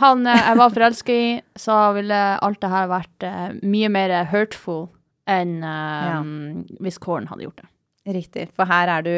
[0.00, 4.14] han eh, jeg var forelska i, så ville alt det her vært uh, mye mer
[4.32, 4.88] hurtful
[5.26, 6.18] enn eh,
[6.84, 7.70] hvis Kåren hadde gjort det.
[8.16, 8.48] Riktig.
[8.54, 9.14] For her er du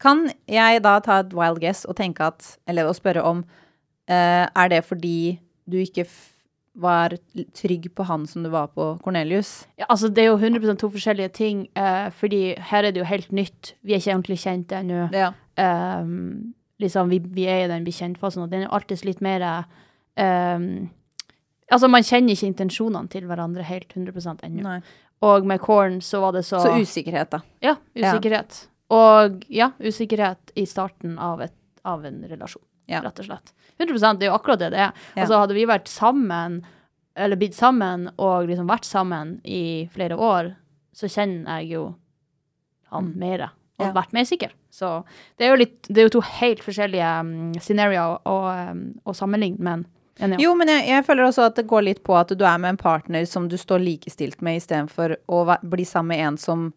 [0.00, 4.46] Kan jeg da ta et wild guess og tenke at Eller å spørre om uh,
[4.48, 5.36] Er det fordi
[5.68, 6.06] du ikke
[6.74, 7.14] var
[7.54, 9.66] trygg på han som du var på Cornelius?
[9.76, 13.08] Ja, altså, det er jo 100% to forskjellige ting, uh, fordi her er det jo
[13.08, 13.74] helt nytt.
[13.82, 15.04] Vi er ikke ordentlig kjent ennå.
[15.12, 15.32] Ja.
[15.60, 19.46] Um, liksom, vi, vi er i den bekjentfasen, og den er jo alltid litt mer
[20.16, 20.90] ehm,
[21.72, 24.74] Altså, man kjenner ikke intensjonene til hverandre helt 100% ennå.
[25.24, 27.40] Og med Corn så var det så Så usikkerhet, da.
[27.64, 28.66] Ja, usikkerhet.
[28.92, 31.54] Og ja, usikkerhet i starten av, et,
[31.88, 33.00] av en relasjon, Ja.
[33.04, 33.52] rett og slett.
[33.78, 34.92] 100 Det er jo akkurat det det er.
[35.16, 35.22] Ja.
[35.22, 36.62] Altså, hadde vi vært sammen,
[37.16, 40.54] eller blitt sammen, og liksom vært sammen i flere år,
[40.94, 41.94] så kjenner jeg jo
[42.92, 43.92] han mer, og Ja.
[43.92, 44.50] vært mer sikker.
[44.70, 45.04] Så
[45.38, 48.36] det er jo litt Det er jo to helt forskjellige um, scenarioer å,
[48.70, 49.86] um, å sammenligne, men
[50.20, 50.36] ja.
[50.38, 52.68] Jo, men jeg, jeg føler også at det går litt på at du er med
[52.74, 56.72] en partner som du står likestilt med, istedenfor å bli sammen med en som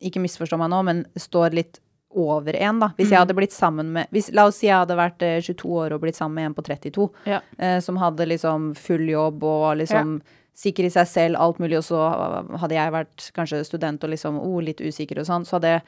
[0.00, 2.88] Ikke misforstå meg nå, men står litt over en, da.
[2.98, 5.70] Hvis jeg hadde blitt sammen med hvis, La oss si jeg hadde vært eh, 22
[5.78, 7.40] år og blitt sammen med en på 32, Ja.
[7.58, 10.36] eh, som hadde liksom full jobb og liksom ja.
[10.54, 12.00] sikker i seg selv, alt mulig, og så
[12.58, 15.82] hadde jeg vært kanskje student og liksom oh, litt usikker og sånn, så hadde jeg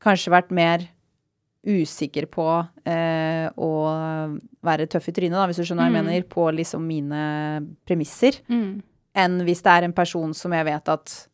[0.00, 0.88] kanskje vært mer
[1.66, 2.46] usikker på
[2.86, 3.70] eh, å
[4.66, 6.06] være tøff i trynet, da, hvis du skjønner hva jeg Mm.
[6.06, 7.22] mener, på liksom mine
[7.86, 8.82] premisser, Mm.
[9.14, 11.28] enn hvis det er en person som jeg vet at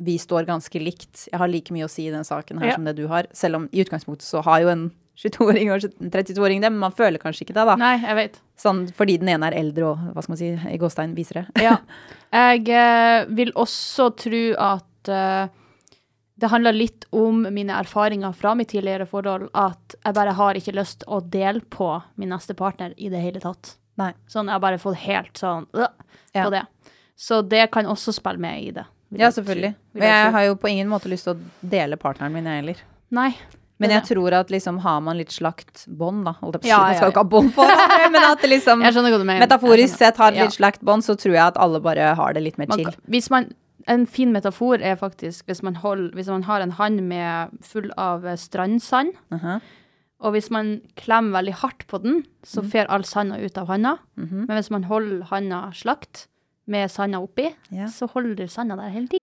[0.00, 1.28] vi står ganske likt.
[1.32, 2.74] Jeg har like mye å si i den saken her Ja.
[2.74, 6.10] som det du har, selv om i utgangspunktet så har jo en 22-åring og en
[6.14, 7.74] 32-åring det, men man føler kanskje ikke det, da.
[7.80, 8.36] Nei, jeg vet.
[8.56, 11.46] Sånn fordi den ene er eldre og, hva skal man si, i gåstein viser det.
[11.66, 11.78] Ja.
[12.32, 15.48] Jeg eh, vil også tro at eh,
[16.38, 20.76] det handler litt om mine erfaringer fra mitt tidligere forhold, at jeg bare har ikke
[20.76, 23.74] lyst å dele på min neste partner i det hele tatt.
[23.98, 24.12] Nei.
[24.30, 25.88] Sånn, jeg har bare fått helt sånn øh,
[26.36, 26.46] Ja.
[26.54, 26.62] det.
[27.18, 28.84] Så det kan også spille med i det.
[29.16, 29.74] Ja, selvfølgelig.
[29.94, 32.62] Men Og jeg har jo på ingen måte lyst til å dele partneren min, jeg
[32.62, 32.82] heller.
[33.14, 33.30] Nei.
[33.78, 36.34] Men jeg tror at liksom har man litt slakt bånd, da.
[36.40, 36.82] Holdt jeg på å si.
[36.82, 38.82] Man skal jo ikke ha bånd på det, men at det liksom.
[39.44, 42.58] Metaforisk sett har litt slakt bånd, så tror jeg at alle bare har det litt
[42.58, 43.52] mer Man, hvis man,
[43.88, 47.92] en fin metafor er faktisk hvis man, hold, hvis man har en hand med full
[47.96, 49.60] av strandsand, strandsand, -huh.
[50.18, 52.70] Og hvis man klemmer veldig hardt på den, så mm.
[52.72, 53.96] fer all sanda ut av handa.
[54.48, 56.26] Men hvis man holder handa slakt
[56.68, 57.86] med sanda oppi, Ja.
[57.88, 59.18] så holder sanda der hele tiden.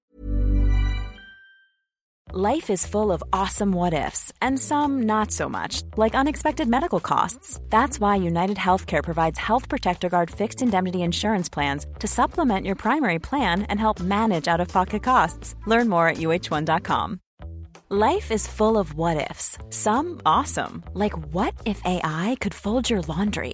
[2.34, 7.00] Life is full of awesome what ifs, and some not so much, like unexpected medical
[7.00, 7.62] costs.
[7.70, 12.76] That's why United Healthcare provides Health Protector Guard fixed indemnity insurance plans to supplement your
[12.76, 15.56] primary plan and help manage out of pocket costs.
[15.68, 17.20] Learn more at uh1.com.
[17.90, 23.02] Life is full of what ifs, some awesome, like what if AI could fold your
[23.08, 23.54] laundry?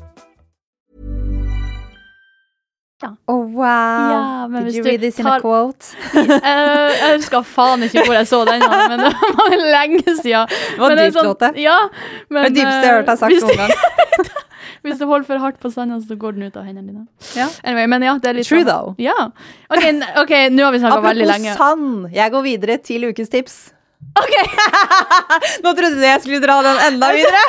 [3.27, 4.11] Oh, wow.
[4.11, 5.85] Ja, men Did you read this in a quote?
[6.13, 10.47] Eh, jeg husker faen ikke hvor jeg så den, men det var lenge siden.
[10.51, 11.51] Det var dypt, Lotte.
[11.61, 11.77] Ja,
[12.29, 14.37] men, Det dypeste jeg har hørt deg eh, sagt noen gang.
[14.85, 17.03] Hvis du holder for hardt på sanda, så går den ut av hendene dine.
[17.37, 17.45] Ja.
[17.63, 18.95] Anyway, men ja, det er litt True sånn- though.
[19.01, 19.17] Ja.
[19.69, 19.85] OK,
[20.23, 21.53] okay nå har vi snakka veldig Apropos lenge.
[21.59, 23.59] sand, jeg går videre til ukens tips.
[24.17, 24.33] Ok,
[25.63, 27.41] Nå trodde du jeg skulle dra den enda videre.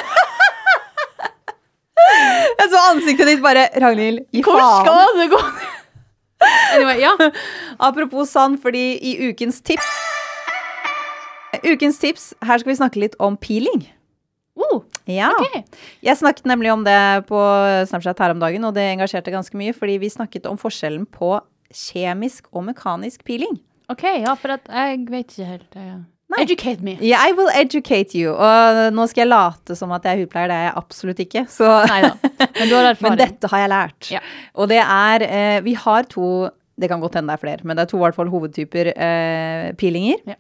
[2.59, 4.85] Jeg så ansiktet ditt bare Ragnhild, gi Hvor faen.
[4.85, 5.41] skal det gå?
[6.75, 7.13] Anyway, ja.
[7.79, 9.87] Apropos sand, fordi i ukens tips
[11.63, 13.85] Ukens tips, her skal vi snakke litt om peeling.
[14.57, 15.29] Oh, Ja.
[15.39, 15.63] Okay.
[16.05, 16.97] Jeg snakket nemlig om det
[17.29, 17.39] på
[17.91, 21.35] Snapchat her om dagen, og det engasjerte ganske mye, fordi vi snakket om forskjellen på
[21.73, 23.59] kjemisk og mekanisk peeling.
[23.93, 25.77] OK, ja, for jeg vet ikke helt.
[25.77, 26.01] eh,
[26.33, 26.45] Nei.
[26.47, 26.95] Educate me.
[27.01, 28.33] Yeah, I will educate you.
[28.33, 31.45] Og nå skal jeg late som at jeg er hudpleier, det er jeg absolutt ikke.
[31.53, 32.15] Så Men.
[33.05, 34.11] Men dette har jeg lært.
[34.15, 34.23] Ja.
[34.57, 36.49] Og det er eh, Vi har to
[36.81, 38.89] Det kan godt hende det er flere, men det er to i hvert fall hovedtyper
[38.97, 40.23] eh, peelinger.
[40.27, 40.39] Ja.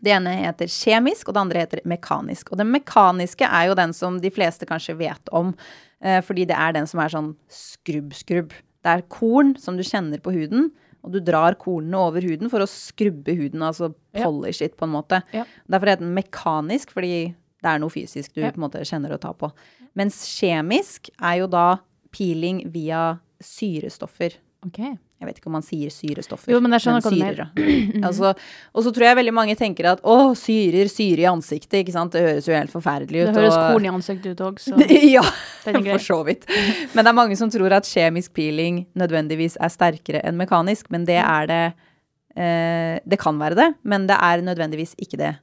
[0.00, 2.48] Det ene heter kjemisk, og det andre heter mekanisk.
[2.50, 5.52] Og den mekaniske er jo den som de fleste kanskje vet om,
[6.00, 8.56] eh, fordi det er den som er sånn skrubb-skrubb.
[8.56, 10.70] Det er korn som du kjenner på huden,
[11.04, 14.94] og du drar kornene over huden for å skrubbe huden, altså polish it på en
[14.94, 15.22] måte.
[15.32, 15.44] Ja.
[15.70, 18.50] Derfor heter den mekanisk, fordi det er noe fysisk du Ja.
[18.50, 19.50] på en måte kjenner og tar på.
[19.96, 21.78] Mens kjemisk er jo da
[22.12, 24.34] peeling via syrestoffer.
[24.66, 24.98] Ok.
[25.20, 26.48] Jeg vet ikke om man sier syrestoffer.
[26.54, 27.48] Jo, men jeg skjønner hva du mener.
[28.08, 28.30] altså,
[28.72, 32.14] og så tror jeg veldig mange tenker at å, syrer, syre i ansiktet, ikke sant.
[32.16, 33.28] Det høres jo helt forferdelig ut.
[33.28, 34.78] Det høres og- korn i ansiktet ut òg, så
[35.16, 35.24] ja,
[35.66, 36.48] for så vidt.
[36.94, 41.04] Men det er mange som tror at kjemisk peeling nødvendigvis er sterkere enn mekanisk, men
[41.08, 41.60] det er det
[42.40, 45.34] eh, Det kan være det, men det er nødvendigvis ikke det.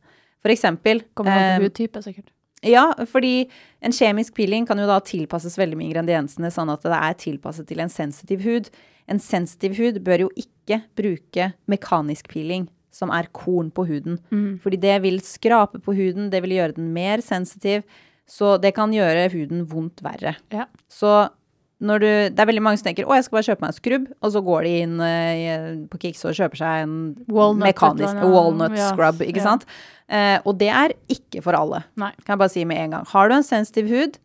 [0.42, 2.34] For eksempel kommer an eh, på hudtype, sikkert.
[2.66, 3.46] Ja, fordi
[3.86, 7.68] en kjemisk peeling kan jo da tilpasses veldig med ingrediensene, sånn at det er tilpasset
[7.70, 8.72] til en sensitiv hud.
[9.08, 14.20] En sensitiv hud bør jo ikke bruke mekanisk peeling, som er korn på huden.
[14.64, 17.86] Fordi det vil skrape på huden, det vil gjøre den mer sensitiv,
[18.28, 20.36] så det kan gjøre huden vondt verre.
[20.52, 20.68] Ja.
[20.92, 21.30] Så
[21.78, 23.78] når du, det er veldig mange som tenker å, jeg skal bare kjøpe meg en
[23.78, 26.96] skrubb, og så går de inn uh, på Kix og kjøper seg en
[27.30, 29.46] Walnut mekanisk walnut Ja, scrub, ikke ja.
[29.46, 29.68] sant?
[30.10, 31.84] Uh, og det er ikke for alle.
[32.02, 32.10] Nei.
[32.24, 33.12] Kan jeg bare si med en gang.
[33.12, 34.18] Har du en sensitiv hud,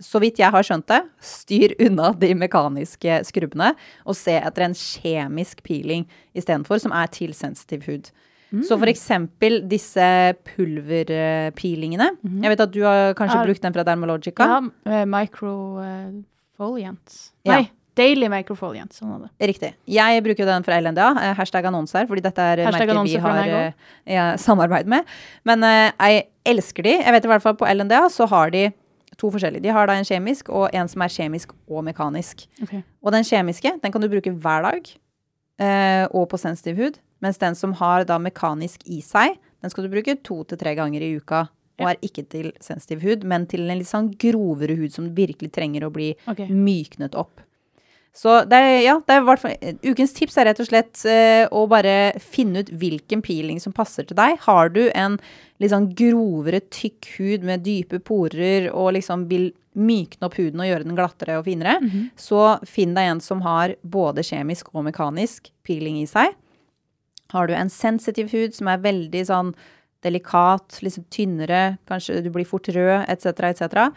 [0.00, 3.74] så vidt jeg har skjønt det, styr unna de mekaniske skrubbene,
[4.06, 8.10] og se etter en kjemisk peeling istedenfor, som er til sensitiv hud.
[8.52, 10.04] Så for eksempel disse
[10.44, 12.10] pulverpeelingene.
[12.42, 14.44] Jeg vet at du har kanskje Er- brukt den fra Dermalogica.
[14.44, 14.60] Ja,
[14.92, 17.32] eh, microfoliants.
[17.44, 17.52] Ja.
[17.56, 18.98] Nei, daily microfoliants.
[19.00, 19.28] Sånn.
[19.40, 19.72] Riktig.
[19.86, 21.16] Jeg bruker den fra LNDA.
[21.22, 23.72] eh, Hashtag annonse her, fordi dette er Hashtag merker vi har eh,
[24.06, 25.04] ja, samarbeid med.
[25.44, 26.90] Men uh, jeg elsker de.
[27.02, 28.72] Jeg vet i hvert fall på LNDA så har de
[29.22, 29.62] to forskjellige.
[29.62, 32.44] De har da en kjemisk og en som er kjemisk og mekanisk.
[32.64, 32.82] Okay.
[33.02, 34.92] Og den kjemiske den kan du bruke hver dag
[35.62, 37.00] eh, og på sensitiv hud.
[37.22, 40.74] Mens den som har da mekanisk i seg, den skal du bruke to til tre
[40.78, 41.46] ganger i uka.
[41.80, 45.50] Og er ikke til sensitiv hud, men til en litt sånn grovere hud som virkelig
[45.54, 46.50] trenger å bli okay.
[46.50, 47.40] myknet opp.
[48.12, 49.54] Så det er, ja, det er i hvert fall,
[49.86, 54.04] ukens tips er rett og slett eh, å bare finne ut hvilken peeling som passer
[54.04, 54.36] til deg.
[54.44, 55.16] Har du en
[55.62, 60.68] litt sånn grovere, tykk hud med dype porer og liksom vil mykne opp huden og
[60.68, 61.78] gjøre den glattere og finere,
[62.20, 66.34] så finn deg en som har både kjemisk og mekanisk peeling i seg.
[67.32, 69.54] Har du en sensitiv hud som er veldig sånn
[70.04, 73.88] delikat, liksom tynnere, kanskje du blir fort rød, etc., etc.,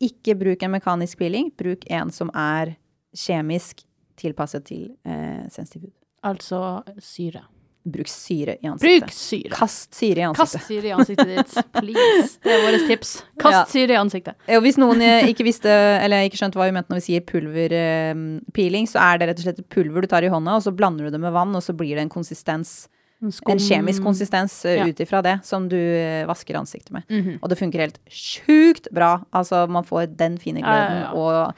[0.00, 1.50] ikke bruk en mekanisk peeling.
[1.60, 2.72] Bruk en som er
[3.16, 3.84] kjemisk
[4.20, 5.94] tilpasset til eh, sensitiv hud.
[6.24, 7.42] Altså syre.
[7.90, 9.00] Bruk syre i ansiktet.
[9.06, 9.50] Bruk syre.
[9.56, 10.66] Kast syre i Kast ansiktet.
[10.68, 12.34] syre i ansiktet ditt, please.
[12.44, 13.12] Det er vårt tips.
[13.40, 13.62] Kast Ja.
[13.72, 14.34] syre i ansiktet.
[14.52, 17.24] Og hvis noen eh, ikke visste, eller ikke skjønte hva vi mente når vi sier
[17.24, 20.72] pulverpeeling, så er det rett og slett et pulver du tar i hånda, og så
[20.76, 22.88] blander du det med vann, og så blir det en konsistens,
[23.20, 24.86] Skum- en kjemisk konsistens eh, Ja.
[24.88, 27.04] ut ifra det, som du eh, vasker ansiktet med.
[27.10, 27.38] Mhm.
[27.42, 29.22] Og det funker helt sjukt bra.
[29.32, 31.10] Altså, man får den fine Ja, ja, ja.
[31.12, 31.54] og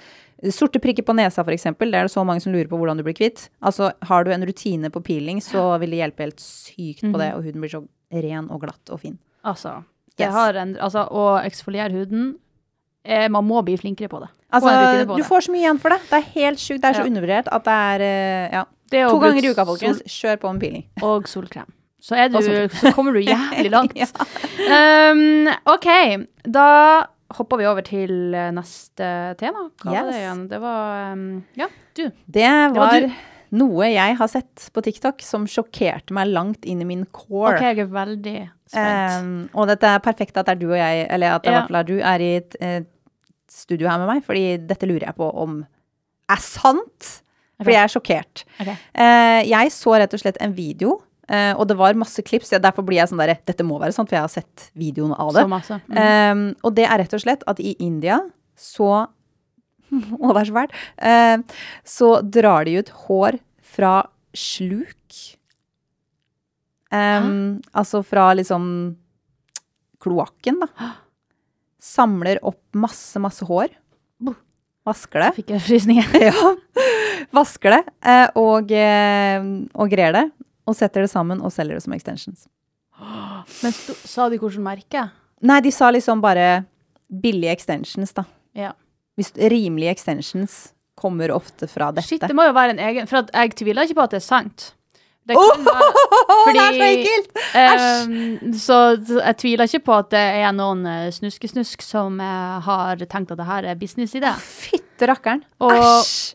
[0.51, 1.91] Sorte prikker på nesa, eksempel.
[1.93, 3.49] Det er det så mange som lurer på hvordan du blir kvitt.
[3.63, 7.35] Altså, har du en rutine på peeling, så vil det hjelpe helt sykt på det,
[7.37, 9.19] og huden blir så ren og glatt og fin.
[9.45, 9.83] Altså,
[10.21, 10.31] Yes.
[10.35, 12.35] har en, altså å eksfoliere huden
[13.05, 14.29] eh, Man må bli flinkere på det.
[14.53, 14.69] Altså,
[15.09, 15.27] på du det.
[15.27, 16.01] får så mye igjen for det.
[16.11, 16.83] Det er helt sjukt.
[16.83, 17.07] Det er så Ja.
[17.09, 18.65] undervurdert at det er eh, ja.
[18.91, 20.03] Det er To ganger i uka, folkens.
[20.05, 20.85] Kjør på med peeling.
[21.03, 21.65] Og solkrem.
[22.03, 23.97] Så, er du, så kommer du jævlig langt.
[23.97, 24.07] Ja.
[25.13, 25.89] um, OK,
[26.45, 29.67] da hopper vi over til eh, neste tema.
[29.83, 30.43] Hva var det igjen?
[30.51, 31.27] Det var um,
[31.59, 31.69] Ja,
[31.99, 32.05] du.
[32.39, 33.13] Det var var du.
[33.61, 37.57] noe jeg har sett på TikTok som sjokkerte meg langt inn i min core.
[37.57, 38.37] OK, jeg er veldig
[38.73, 39.19] spent.
[39.23, 41.67] Um, og dette er perfekt at det er du og jeg, eller at det Ja.
[41.69, 42.89] er du, er i et, et
[43.53, 45.59] studio her med meg, fordi dette lurer jeg på om
[46.33, 47.19] er sant.
[47.61, 47.67] Okay.
[47.67, 48.45] Fordi jeg er sjokkert.
[48.61, 48.77] Okay.
[48.97, 50.97] Uh, jeg så rett og slett en video,
[51.33, 52.53] eh, og det var masse klips.
[52.55, 55.15] Ja, derfor blir jeg sånn derre Dette må være sant, for jeg har sett videoen
[55.17, 55.45] av det.
[55.47, 55.81] Så masse.
[55.89, 55.99] Mm.
[55.99, 58.21] Um, og det er rett og slett at i India
[58.59, 58.93] så
[59.93, 60.77] Å, det er så fælt.
[60.97, 63.39] Uh, så drar de ut hår
[63.75, 63.95] fra
[64.33, 65.21] sluk.
[66.93, 68.65] Um, altså fra liksom
[70.03, 70.91] kloakken, da.
[71.83, 73.73] Samler opp masse, masse hår.
[74.87, 75.31] Vasker det.
[75.39, 76.15] Fikk jeg frysninger.
[76.29, 76.55] Ja.
[77.33, 79.45] Vasker det eh, og, eh,
[79.79, 80.25] og grer det.
[80.69, 82.47] Og setter det sammen og selger det som extensions.
[83.63, 85.09] Men sa de hvilket merke?
[85.43, 86.65] Nei, de sa liksom bare
[87.11, 88.25] billige extensions, da.
[88.55, 88.71] Ja.
[89.19, 90.61] Hvis rimelige extensions
[90.99, 92.07] kommer ofte fra dette.
[92.07, 94.27] Shit, det må jo være en egen For jeg tviler ikke på at det er
[94.29, 94.69] sant.
[95.29, 95.89] Det kan være,
[96.47, 97.43] det er så fordi- ekkelt!
[97.59, 102.55] Ehm, så, så jeg tviler ikke på at det er noen eh, snuskesnusk som eh,
[102.67, 104.33] har tenkt at det her er businessidé.
[104.43, 105.45] Fytte rakkeren.
[105.63, 106.35] Æsj!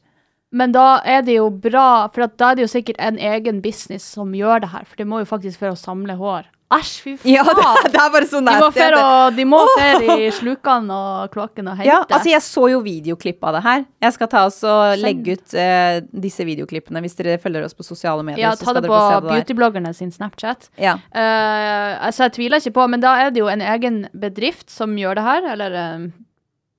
[0.51, 4.05] Men da er det jo bra, for da er det jo sikkert en egen business
[4.15, 4.85] som gjør det her.
[4.87, 6.45] For det må jo faktisk for å samle hår.
[6.71, 7.31] Æsj, fy faen!
[7.37, 8.79] Ja, det, det er bare så de må nasty.
[8.79, 11.87] fer at det- å- de må fer i slukene og kloakken og hente.
[11.87, 13.85] Ja, altså jeg så jo videoklipp av det her.
[14.03, 17.87] Jeg skal ta oss og legge ut eh, disse videoklippene hvis dere følger oss på
[17.87, 18.43] sosiale medier.
[18.49, 20.67] ja, ta det på beautybloggerne sin Snapchat.
[20.79, 20.97] Ja.
[21.15, 24.95] Uh, altså, jeg tviler ikke på, men da er det jo en egen bedrift som
[24.99, 26.07] gjør det her, eller uh,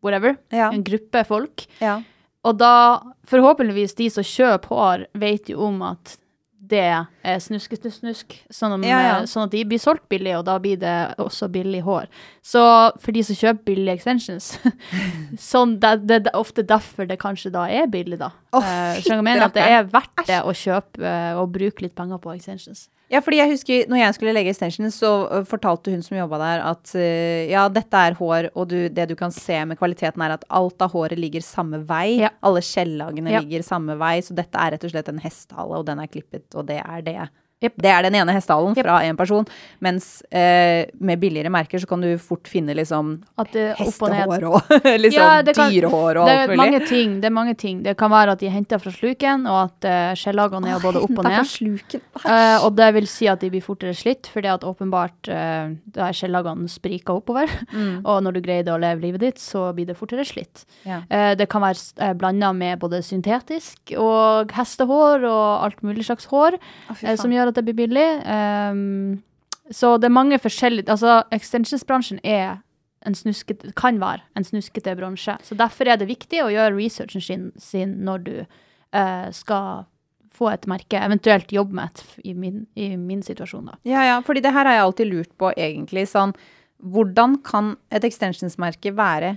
[0.04, 0.36] whatever.
[0.52, 0.68] Ja.
[0.72, 1.64] En gruppe folk.
[1.80, 2.00] ja.
[2.48, 2.72] Og da,
[3.28, 6.16] forhåpentligvis, de som kjøper hår, vet jo om at
[6.68, 9.14] det er snuske-snusk, sånn, om, Ja, ja.
[9.30, 12.08] sånn at de blir solgt billig, og da blir det også billig hår.
[12.44, 12.60] Så
[13.00, 14.50] for de som kjøper billige extensions,
[15.50, 18.32] sånn, det, det, det er ofte derfor det kanskje da er billig, da.
[18.52, 19.46] Oh, uh, skjønner du hva jeg mener?
[19.48, 22.88] At det er verdt det å kjøpe uh, og bruke litt penger på extensions.
[23.08, 25.10] Ja, fordi jeg husker når jeg skulle legge extensions, så
[25.48, 27.04] fortalte hun som jobba der at ø,
[27.48, 30.84] ja, dette er hår, og du, det du kan se med kvaliteten er at alt
[30.84, 32.18] av håret ligger samme vei.
[32.20, 32.30] Ja.
[32.44, 33.40] Alle skjellagene Ja.
[33.40, 36.44] ligger samme vei, så dette er rett og slett en hestehale, og den er klippet,
[36.54, 37.16] og det er det.
[37.58, 37.74] Jep.
[37.80, 38.84] Det er den ene hestehalen yep.
[38.84, 39.46] fra en person,
[39.82, 44.58] mens eh, med billigere merker så kan du fort finne liksom At det hestehår og
[44.58, 47.18] og liksom Ja, kan- dyrehår og det alt er mange ting.
[47.22, 47.82] Det er mange ting.
[47.84, 51.02] Det kan være at de er henta fra sluken, og at uh, skjellagene er både
[51.04, 51.48] opp og ned.
[51.48, 52.04] sluken.
[52.24, 56.16] Eh, og det vil si at de blir fortere slitt, fordi at åpenbart uh, der
[56.16, 57.50] skjellagene spriker oppover.
[57.72, 58.04] Mm.
[58.08, 60.64] og når du greier å leve livet ditt, så blir det fortere slitt.
[60.88, 61.02] Ja.
[61.10, 66.28] Uh, det kan være uh, blanda med både syntetisk og hestehår og alt mulig slags
[66.30, 66.58] hår,
[66.92, 67.18] faen.
[67.20, 68.06] som gjør at det blir billig.
[68.24, 69.18] Um,
[69.70, 72.58] så det er mange forskjellige Altså, extensionsbransjen er
[73.06, 75.36] en snuskete, kan være en snuskete bransje.
[75.44, 79.86] Så derfor er det viktig å gjøre researchen sin, sin når du uh, skal
[80.38, 83.78] få et merke, eventuelt jobbe med et, i min, i min situasjon, da.
[83.88, 86.06] Ja, ja, fordi det her har jeg alltid lurt på, egentlig.
[86.10, 86.34] Sånn,
[86.78, 89.36] hvordan kan et extensionsmerke være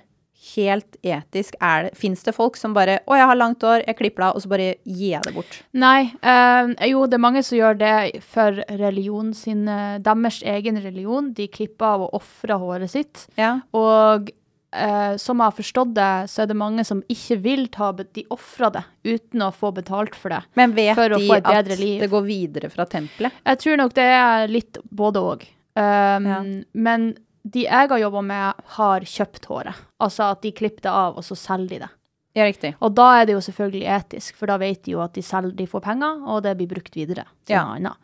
[0.56, 1.56] helt etisk?
[1.60, 4.36] Det, Fins det folk som bare 'Å, jeg har langt hår, jeg klipper det av',
[4.36, 5.62] og så bare gir jeg det bort?
[5.73, 10.77] Nei, Øh, jo, det er mange som gjør det for religion sin, eh, deres egen
[10.84, 11.34] religion.
[11.34, 13.27] De klipper av og ofrer håret sitt.
[13.38, 13.62] Ja.
[13.73, 14.30] Og
[14.73, 18.23] øh, som jeg har forstått det, så er det mange som ikke vil ta De
[18.32, 20.43] ofrer det uten å få betalt for det.
[20.56, 21.99] Men vet de at liv.
[22.01, 23.32] det går videre fra tempelet?
[23.45, 25.41] Jeg tror nok det er litt både òg.
[25.75, 26.43] Um, Ja.
[26.73, 29.75] Men de jeg har jobba med, har kjøpt håret.
[29.99, 31.89] Altså at de klipper det av, og så selger de det.
[32.36, 32.75] Ja, riktig.
[32.80, 35.51] Og da er det jo selvfølgelig etisk, for da vet de jo at de, selger,
[35.58, 37.63] de får penger, og det blir brukt videre til Ja.
[37.65, 37.97] noe annet.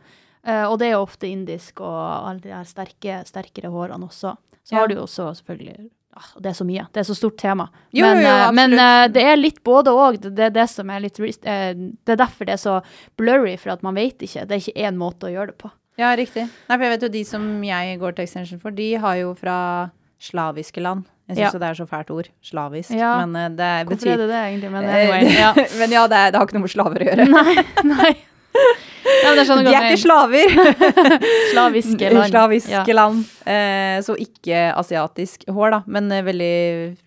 [0.43, 4.36] Eh, og det er jo ofte indisk og alle de her sterke, sterkere hårene også.
[4.63, 4.80] Så Ja.
[4.80, 6.88] har du jo også selvfølgelig ah, Det er så mye.
[6.91, 7.69] Det er så stort tema.
[7.94, 8.79] Jo, men, jo, jo, eh, men absolutt.
[8.79, 10.19] eh, det er litt både òg.
[10.19, 12.81] Det, det er det som er litt eh, Det er derfor det er så
[13.17, 14.46] blurry, for at man vet ikke.
[14.48, 15.71] Det er ikke én måte å gjøre det på.
[15.98, 16.43] Ja, riktig.
[16.69, 19.31] Nei, for jeg vet jo de som jeg går til extension for, de har jo
[19.37, 19.89] fra
[20.21, 21.06] slaviske land.
[21.27, 21.60] Jeg syns Ja.
[21.60, 22.27] det er så fælt ord.
[22.45, 22.91] Slavisk.
[22.95, 23.25] Ja.
[23.25, 24.71] Men det betyr Hvorfor er det det, egentlig?
[24.71, 25.33] Men Eh, anyway.
[25.43, 25.54] Ja.
[25.79, 27.27] Men ja, det, er- det har ikke noe med slaver å gjøre.
[27.27, 28.13] Nei, nei.
[29.23, 30.51] Ja, skjønner De er ikke slaver.
[31.53, 32.29] Slaviske land.
[32.31, 32.95] Slaviske Ja.
[32.97, 33.21] land.
[33.47, 35.79] Eh, så ikke asiatisk hår, da.
[35.87, 36.97] Men eh, veldig,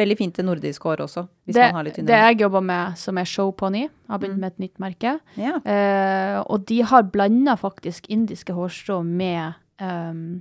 [0.00, 1.26] veldig fint til nordisk hår også.
[1.50, 4.40] Det, man har litt det jeg jobber med, som er Showpony, har begynt Mm.
[4.40, 5.16] med et nytt merke.
[5.36, 5.56] Ja.
[5.64, 9.52] Eh, og de har blanda faktisk indiske hårstrå med
[9.82, 10.40] um,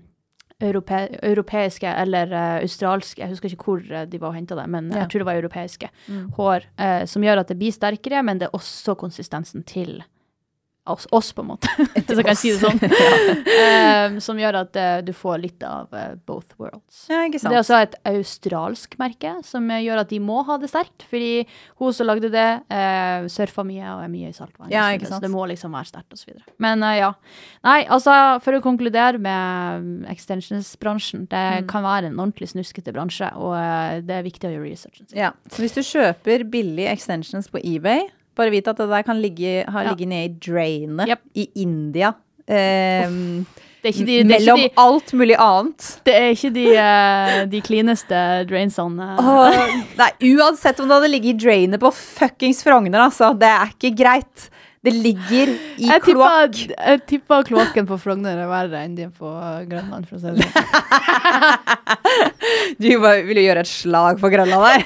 [0.62, 0.92] europe
[1.24, 5.08] europeiske eller uh, australske, jeg husker ikke hvor de var og henta det, men jeg
[5.10, 6.32] tror det var europeiske Mm.
[6.36, 10.02] hår, eh, som gjør at det blir sterkere, men det er også konsistensen til
[10.92, 12.80] oss, oss på en måte, hvis jeg kan si det sånn.
[12.84, 17.06] um, som gjør at uh, du får litt av uh, both worlds.
[17.12, 17.24] ja.
[17.30, 21.06] Det er også et australsk merke, som eh, gjør at de må ha det sterkt.
[21.10, 21.46] Fordi
[21.82, 24.72] hun som lagde det, uh, surfa mye og er mye i saltvann.
[24.74, 26.36] Ja, så det må liksom være sterkt, osv.
[26.62, 27.12] Men uh, ja.
[27.66, 28.14] Nei, altså,
[28.44, 31.28] for å konkludere med extensions-bransjen.
[31.30, 31.68] Det Mm.
[31.68, 35.18] kan være en ordentlig snuskete bransje, og eh, det er viktig å gjøre researchen sin.
[35.20, 35.32] Ja.
[35.52, 38.08] Så hvis du kjøper billige extensions på eBay,
[38.38, 39.96] bare vit at det der kan ligge, ha Ja.
[40.00, 41.20] nede i drainet Yep.
[41.36, 42.14] i India.
[42.48, 43.08] Eh,
[43.82, 46.00] Det er ikke de, det mellom de, alt mulig annet.
[46.04, 49.08] det er ikke de, eh, de cleaneste drainsene.
[49.20, 53.32] Oh, nei, uansett om det hadde ligget i drainet på fuckings Frogner, altså.
[53.40, 54.50] Det er ikke greit.
[54.80, 56.56] Det ligger i kloakk.
[56.72, 59.32] jeg tippa kloakken på Frogner er verre enn de på
[59.68, 60.68] Grønland, for å si det sånn.
[62.80, 64.86] Du bare ville gjøre et slag for Grønland her?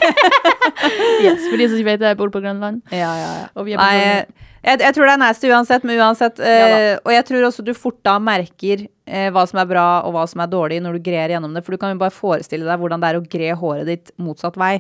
[1.23, 2.81] Yes, for de som ikke vet det, jeg bor på Grønland.
[2.91, 3.45] ja, ja, ja.
[3.53, 6.39] Og vi er på Nei, jeg, jeg tror det er nasty uansett, men uansett.
[6.39, 9.85] Ja eh, og jeg tror også du fort da merker eh, hva som er bra
[10.07, 11.63] og hva som er dårlig når du grer gjennom det.
[11.65, 14.57] For du kan jo bare forestille deg hvordan det er å gre håret ditt motsatt
[14.59, 14.77] vei.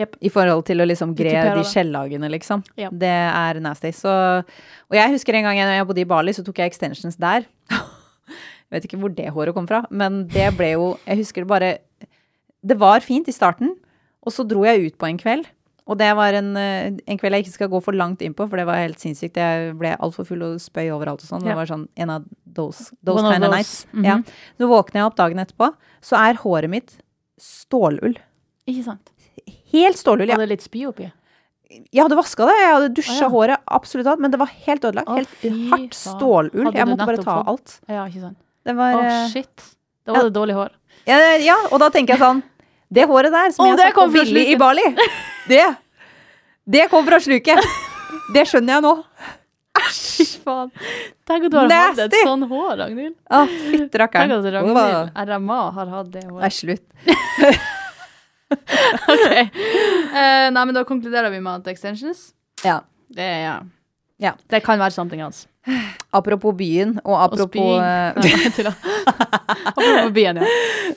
[0.00, 0.16] Jep.
[0.24, 2.64] I forhold til å liksom gre de skjellagene, liksom.
[2.80, 2.88] Ja.
[2.92, 3.92] Det er nasty.
[3.96, 7.46] Så, og jeg husker en gang jeg, bodde i Bali, så tok jeg extensions der.
[7.76, 11.50] jeg vet ikke hvor det håret kom fra, men det ble jo Jeg husker det
[11.50, 11.70] bare
[12.62, 13.74] Det var fint i starten,
[14.24, 15.48] og så dro jeg ut på en kveld.
[15.90, 18.46] Og det var en, eh, en kveld jeg ikke skal gå for langt inn på,
[18.46, 19.40] for det var helt sinnssykt.
[19.40, 21.42] Jeg ble altfor full og spøy overalt og sånn.
[21.42, 23.86] Det var sånn en av those, those kind of nights.
[23.92, 24.06] -hmm.
[24.06, 24.20] ja.
[24.58, 27.00] Så våkner jeg opp dagen etterpå, så er håret mitt
[27.40, 28.14] stålull.
[28.68, 29.10] Ikke sant?
[29.72, 31.10] Helt Jeg, det litt spy oppi?
[31.70, 33.30] jeg hadde vaska det, jeg hadde dusja ah, ja.
[33.30, 35.10] håret, absolutt alt, men det var helt ødelagt.
[35.42, 36.64] Helt hardt stålull.
[36.66, 37.74] Hadde Jeg måtte bare ta fått- alt.
[37.86, 38.38] Ja, ikke sant.
[38.66, 39.66] Det var eh, shit.
[40.04, 40.72] Da var det dårlig hår.
[41.06, 42.42] ja, ja, og da tenker jeg sånn
[42.92, 44.56] Det håret der som oh, jeg satt på billig i.
[44.58, 44.82] Bali,
[45.48, 45.64] det
[46.66, 47.62] Det kom fra sluket.
[48.34, 48.92] Det skjønner jeg nå.
[49.90, 50.70] Fy faen.
[51.26, 53.16] Tenk at du har hatt et sånn hår, Ragnhild.
[53.26, 55.14] Å, fytti rakkeren.
[55.14, 56.42] RMA har hatt det håret.
[56.44, 57.70] Nei, slutt.
[59.12, 59.26] Ok.
[60.10, 62.32] Uh, nei, men da konkluderer vi med at extensions,
[62.66, 62.80] Ja.
[63.14, 63.58] det ja.
[64.20, 64.34] Ja.
[64.52, 65.46] Det kan være something else.
[66.12, 67.80] Apropos byen, og Og apropos spying.
[67.80, 68.72] eh.
[69.70, 70.48] Apropos byen, ja.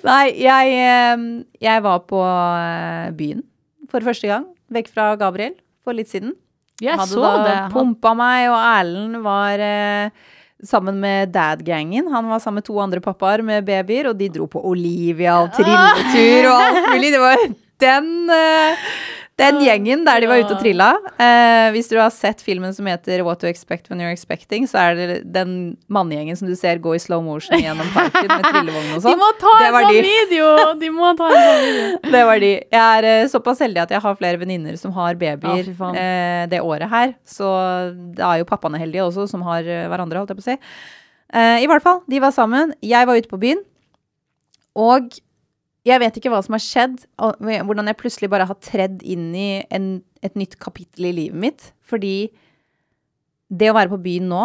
[0.04, 1.26] Nei, jeg, eh,
[1.64, 2.20] jeg var på
[3.18, 3.43] byen
[3.91, 4.47] for første gang.
[4.74, 5.54] Vekk fra Gabriel
[5.86, 6.34] for litt siden.
[6.82, 7.58] Jeg Hadde så da det.
[7.72, 10.10] Pumpa meg, og Erlend var eh,
[10.68, 12.07] sammen med dad-gangen.
[12.14, 15.51] Han var sammen med to andre pappaer med babyer, og de dro på Olivia og
[15.57, 17.11] trilletur og alt mulig.
[17.16, 17.45] Det var
[17.84, 18.88] den, eh,
[19.42, 20.92] den gjengen der de var ute og trilla.
[21.18, 24.78] Eh, hvis du har sett filmen som heter What to Expect When You're Expecting, så
[24.78, 25.56] er det den
[25.90, 29.18] mannegjengen som du ser gå i slow motion gjennom parken med trillevogn og de sånn.
[29.24, 30.04] må ta en sånn de.
[30.06, 30.52] video!
[30.84, 31.98] De må ta en sånn video.
[32.18, 32.52] Det var de.
[32.78, 36.46] Jeg er eh, såpass heldig at jeg har flere venninner som har babyer Ja, eh,
[36.54, 37.16] det året her.
[37.26, 37.50] Så
[38.14, 40.60] da er jo pappaene heldige også, som har eh, hverandre, holdt jeg på å si.
[41.34, 42.78] Eh, I hvert fall, de var sammen.
[42.86, 43.66] Jeg var ute på byen.
[44.78, 45.10] Og
[45.84, 49.48] jeg vet ikke hva som har skjedd, hvordan jeg plutselig bare har tredd inn i
[49.74, 49.88] en,
[50.24, 51.66] et nytt kapittel i livet mitt.
[51.84, 52.30] Fordi
[53.52, 54.44] det å være på byen nå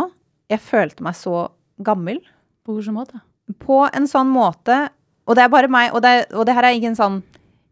[0.51, 1.47] Jeg følte meg så
[1.84, 2.18] gammel
[2.66, 3.20] På hvilken måte?
[3.64, 4.74] på en sånn måte
[5.24, 7.16] Og det er bare meg, og det, er, og det her er ikke en sånn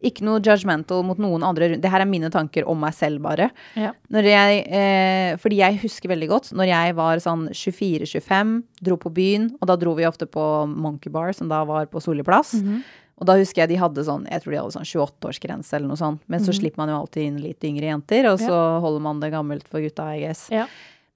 [0.07, 1.75] Ikke noe judgmental mot noen andre.
[1.83, 3.51] Det her er mine tanker om meg selv, bare.
[3.77, 3.91] Ja.
[4.13, 8.53] Jeg, eh, fordi jeg husker veldig godt når jeg var sånn 24-25,
[8.85, 12.01] dro på byen, og da dro vi ofte på Monkey Bar, som da var på
[12.05, 12.55] Solli plass.
[12.61, 12.85] Mhm.
[13.17, 15.97] Og da husker jeg de hadde sånn jeg tror de hadde sånn 28-årsgrense eller noe
[15.97, 16.21] sånt.
[16.29, 16.59] Men så Mhm.
[16.61, 19.81] slipper man jo alltid inn litt yngre jenter, og så holder man det gammelt for
[19.81, 20.49] gutta, I guess.
[20.51, 20.67] Ja.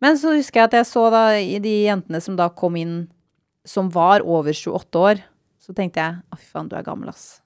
[0.00, 3.08] Men så husker jeg at jeg så da de jentene som da kom inn,
[3.66, 5.22] som var over 28 år,
[5.60, 7.42] så tenkte jeg å fy faen, du er gammel, ass.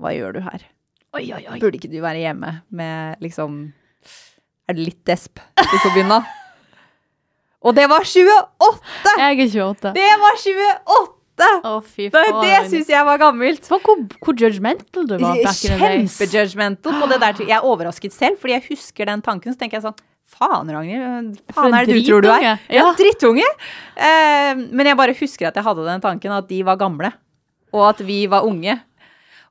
[0.00, 0.62] Hva gjør du her?
[1.12, 1.58] Oi, oi, oi.
[1.58, 3.72] Burde ikke du være hjemme med liksom
[4.68, 6.24] Er det litt desp du får begynne?
[7.62, 8.38] Og det var 28!
[9.18, 9.92] Jeg er 28.
[9.92, 11.19] Det var 28!
[11.64, 13.66] Å, fy Det, det syns jeg var gammelt.
[13.70, 13.80] Hvor,
[14.20, 15.36] hvor judgmental du var.
[15.56, 17.42] Kjempejudgmental på det der.
[17.48, 19.54] Jeg er overrasket selv, fordi jeg husker den tanken.
[19.54, 19.98] Så tenker jeg sånn
[20.30, 21.40] Faen, Ragnhild.
[21.56, 22.44] Faen er det du tror du er?
[22.44, 22.92] Ja, Ja.
[22.94, 23.46] drittunge.
[23.96, 27.10] Eh, men jeg bare husker at jeg hadde den tanken, at de var gamle.
[27.74, 28.76] Og at vi var unge.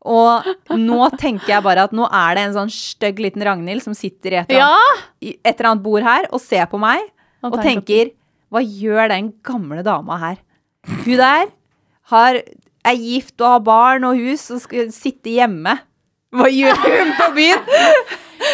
[0.07, 0.45] Og
[0.79, 4.31] nå tenker jeg bare at nå er det en sånn stygg liten Ragnhild som sitter
[4.31, 5.03] i et eller annet,
[5.43, 7.01] et eller annet bord her og ser på meg
[7.43, 8.11] og tenker
[8.49, 10.37] Hva gjør den gamle dama her?
[10.87, 11.49] Hun der
[12.12, 12.39] har,
[12.86, 15.78] er gift og har barn og hus og skal sitte hjemme.
[16.36, 17.70] Hva gjør hun på byen?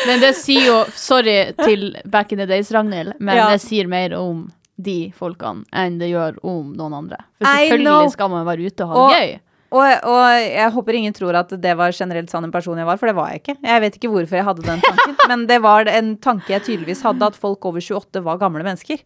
[0.08, 3.50] Men det sier jo Sorry til back in the days, Ragnhild, men Ja.
[3.54, 7.20] det sier mer om de folkene enn det gjør om noen andre.
[7.40, 9.36] For selvfølgelig skal man være ute og ha det gøy.
[9.76, 13.00] Og, og jeg håper ingen tror at det var generelt sånn en person jeg var,
[13.02, 13.56] for det var jeg ikke.
[13.66, 17.02] Jeg vet ikke hvorfor jeg hadde den tanken, men det var en tanke jeg tydeligvis
[17.04, 19.02] hadde, at folk over 28 var gamle mennesker.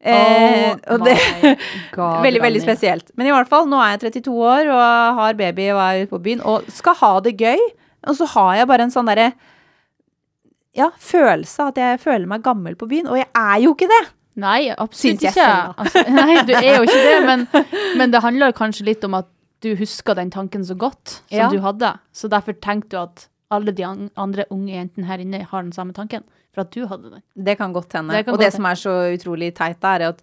[0.00, 1.16] Eh, Oh og det
[1.96, 3.10] God, Veldig, veldig spesielt.
[3.16, 6.10] Men i hvert fall, nå er jeg 32 år og har baby og er ute
[6.14, 7.60] på byen og skal ha det gøy.
[8.08, 9.32] Og så har jeg bare en sånn derre
[10.78, 13.10] ja, følelse at jeg føler meg gammel på byen.
[13.10, 14.02] Og jeg er jo ikke det!
[14.40, 15.46] Nei, absolutt ikke.
[15.82, 17.42] Altså, nei, du er jo ikke det, men,
[17.98, 19.28] men det handler kanskje litt om at
[19.60, 21.48] du husker den tanken så godt som Ja.
[21.52, 21.90] du hadde.
[22.16, 25.92] Så derfor tenkte du at alle de andre unge jentene her inne har den samme
[25.92, 26.22] tanken.
[26.54, 27.22] For at du hadde den.
[27.34, 28.14] Det kan godt hende.
[28.16, 30.22] Det kan og godt det som er så utrolig teit, er at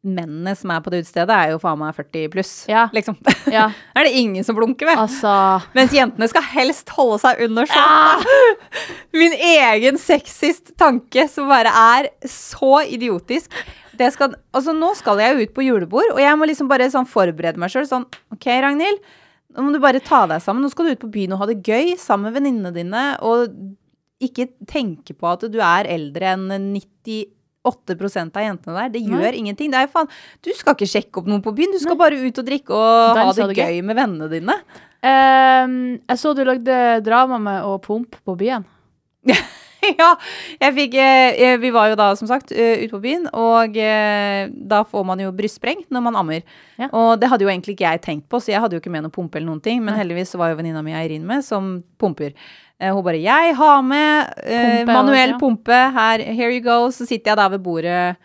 [0.00, 2.52] mennene som er på det utestedet, er jo faen meg 40 pluss.
[2.70, 2.86] Ja.
[2.94, 3.18] Liksom.
[3.52, 3.66] Ja,
[3.98, 5.00] er det ingen som blunker ved.
[5.00, 5.32] altså
[5.76, 8.24] Mens jentene skal helst holde seg under sånn.
[9.20, 13.52] Min egen sexist tanke som bare er så idiotisk.
[14.00, 16.86] Det skal, altså nå skal jeg jo ut på julebord, og jeg må liksom bare
[16.92, 17.84] sånn forberede meg sjøl.
[17.90, 19.02] Sånn, OK, Ragnhild.
[19.50, 20.62] Nå må du bare ta deg sammen.
[20.64, 23.04] Nå skal du ut på byen og ha det gøy sammen med venninnene dine.
[23.26, 23.50] Og
[24.20, 28.92] ikke tenke på at du er eldre enn 98% av jentene der.
[28.96, 29.72] Det gjør ingenting.
[29.72, 30.10] Det er jo faen
[30.44, 31.72] Du skal ikke sjekke opp noen på byen.
[31.74, 34.58] Du skal bare ut og drikke og ha det ha det gøy med vennene dine.
[35.00, 38.68] Um, Jeg så du lagde drama med å pumpe på byen.
[40.00, 40.10] ja,
[40.60, 44.48] jeg fikk eh, Vi var jo da, som sagt, eh, ute på byen, og eh,
[44.50, 46.44] da får man jo brystspreng når man ammer.
[46.80, 46.90] Ja.
[46.92, 49.06] Og det hadde jo egentlig ikke jeg tenkt på, så jeg hadde jo ikke med
[49.06, 49.80] noe pumpe eller noen ting.
[49.80, 50.02] Men Nei.
[50.02, 52.36] heldigvis var jo venninna mi Eirin med, som pumper.
[52.80, 55.38] Eh, hun bare 'Jeg har med eh, Pumpe, manuell ja.
[55.38, 55.80] pumpe.
[55.92, 58.16] Her, here you go.' Så sitter jeg da ved bordet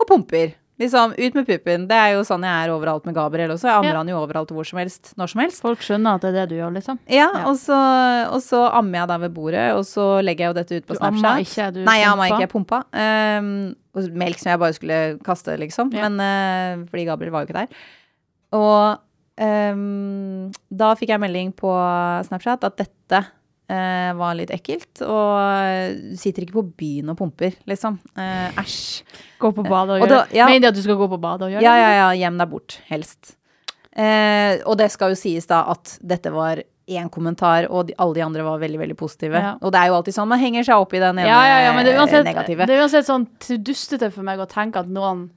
[0.00, 0.54] og pumper.
[0.78, 1.86] Liksom, ut med puppen.
[1.86, 3.68] Det er jo sånn jeg er overalt med Gabriel også.
[3.68, 3.96] Jeg ammer Ja.
[3.98, 5.14] han jo overalt hvor som helst.
[5.16, 5.62] Når som helst.
[5.62, 6.98] Folk skjønner at det er det du gjør, liksom.
[7.08, 7.44] Ja, Ja.
[7.46, 7.76] Og, så,
[8.34, 10.94] og så ammer jeg da ved bordet, og så legger jeg jo dette ut på
[10.98, 11.46] Du amma Snapchat.
[11.46, 12.34] ikke, du Nei, jeg amma pumpa.
[12.34, 13.38] ikke, jeg pumpa.
[13.38, 15.92] Um, og melk som jeg bare skulle kaste, liksom.
[15.94, 16.08] Ja.
[16.08, 17.68] Men, uh, fordi Gabriel var jo ikke der.
[18.52, 18.98] Og
[19.40, 21.70] um, da fikk jeg melding på
[22.26, 23.24] Snapchat at dette
[23.70, 25.02] eh, var litt ekkelt.
[25.06, 27.98] Og eh, sitter ikke på byen og pumper, liksom.
[28.16, 29.02] Eh, Æsj.
[29.40, 30.36] Gå på badet og, Og gjøre det?
[30.40, 30.46] ja.
[30.50, 31.82] Mener de at du skal gå på badet og gjøre Ja, det?
[31.86, 32.12] ja, ja.
[32.24, 33.34] Gjem deg bort, helst.
[33.94, 38.12] Eh, og det skal jo sies da at dette var én kommentar, og de, alle
[38.18, 39.38] de andre var veldig veldig positive.
[39.40, 39.54] Ja.
[39.64, 41.58] Og det er jo alltid sånn, man henger seg opp i den ene Ja, ja,
[41.64, 42.66] ja, men det er uansett, negative.
[42.68, 43.24] det er uansett sånn
[43.64, 45.30] dustete for meg å tenke at noen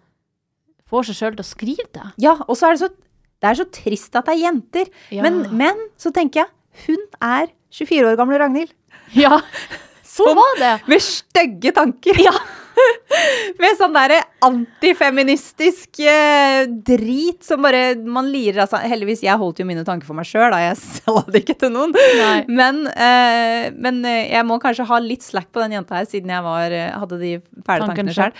[0.91, 2.09] får seg sjøl til å skrive det.
[2.25, 2.89] Ja, og så er det så
[3.37, 4.87] Det er så trist at det er jenter.
[5.13, 5.21] Ja.
[5.21, 6.49] Men, men så tenker jeg,
[6.85, 8.71] hun er 24 år gamle Ragnhild.
[9.15, 9.39] Ja,
[10.15, 10.73] så var det.
[10.87, 12.21] Med stygge tanker.
[12.21, 12.33] Ja.
[13.61, 18.85] Med sånn derre antifeministisk eh, drit som bare man lirer av seg.
[18.91, 20.59] Heldigvis, jeg holdt jo mine tanker for meg sjøl, da.
[20.61, 21.95] Jeg sa det ikke til noen.
[22.47, 26.33] Men, eh, men eh, jeg må kanskje ha litt slack på den jenta her, siden
[26.33, 27.33] jeg var, eh, hadde de
[27.67, 28.35] fæle Tankene sjøl.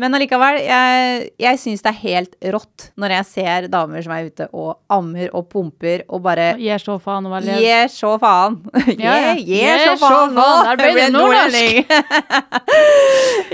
[0.00, 4.28] Men allikevel, jeg, jeg syns det er helt rått når jeg ser damer som er
[4.28, 7.28] ute og ammer og pumper og bare Gir så faen.
[7.46, 8.58] Gir så faen.
[8.98, 10.46] Gir så faen nå!
[10.68, 11.94] Der ble det nordnorsk.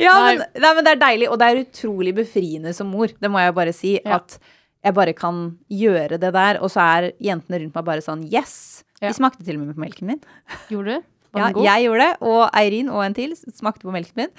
[0.04, 0.34] ja, Nei.
[0.40, 3.08] men, nei, men det er deilig, og det er utrolig befriende som mor.
[3.20, 3.94] Det må jeg bare si.
[4.04, 4.16] Ja.
[4.20, 4.38] At
[4.84, 8.82] jeg bare kan gjøre det der, og så er jentene rundt meg bare sånn Yes!
[9.00, 9.08] Ja.
[9.10, 10.20] De smakte til og med på melken min.
[10.72, 11.10] Gjorde du?
[11.34, 11.64] Var Ja, den god?
[11.66, 14.30] jeg gjorde det, og Eirin og en til smakte på melken min.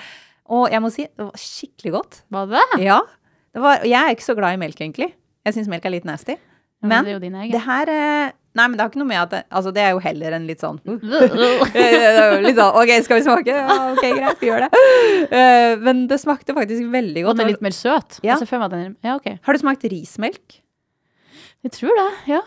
[0.46, 2.20] Og jeg må si, det var skikkelig godt.
[2.32, 2.64] Var det?
[2.86, 3.00] Ja.
[3.56, 5.10] Det var, og jeg er ikke så glad i melk, egentlig.
[5.46, 6.36] Jeg syns melk er litt nasty.
[6.38, 7.52] Ja, Men det er jo din egen.
[7.56, 9.94] det her eh, Nei, men det har ikke noe med at det, Altså, det er
[9.96, 10.78] jo heller en litt sånn
[11.76, 13.56] er jo litt sånn OK, skal vi smake?
[13.56, 14.84] Ja, OK, greit, vi gjør det.
[15.32, 18.20] Uh, men det smakte faktisk veldig godt Og det den litt mer søt?
[18.26, 18.40] Ja.
[18.40, 19.34] At den Ja, OK.
[19.44, 20.62] Har du smakt rismelk?
[21.66, 22.44] Jeg tror det, ja.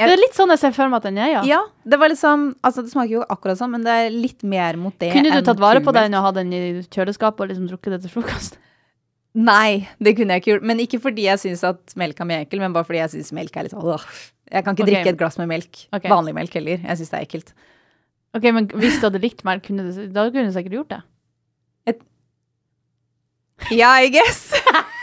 [0.00, 1.42] Det er litt sånn jeg ser for meg at den er, ja.
[1.48, 1.60] Ja.
[1.84, 4.96] Det var liksom Altså, det smaker jo akkurat sånn, men det er litt mer mot
[5.00, 7.96] det Kunne du tatt vare på den og hatt den i kjøleskapet og liksom drukket
[7.96, 8.60] det til frokost?
[9.50, 10.64] Nei, det kunne jeg ikke gjort.
[10.66, 13.30] Men ikke fordi jeg syns at melk er mye ekkel, men bare fordi jeg syns
[13.36, 13.84] melk er litt sånn.
[14.50, 14.94] Jeg kan ikke okay.
[14.94, 15.84] drikke et glass med melk.
[15.94, 16.10] Okay.
[16.10, 16.82] Vanlig melk heller.
[16.82, 17.54] Jeg syns det er ekkelt.
[18.34, 21.00] Ok, men hvis du hadde likt melk, kunne du, da kunne du sikkert gjort det.
[23.68, 24.52] Ja, I guess.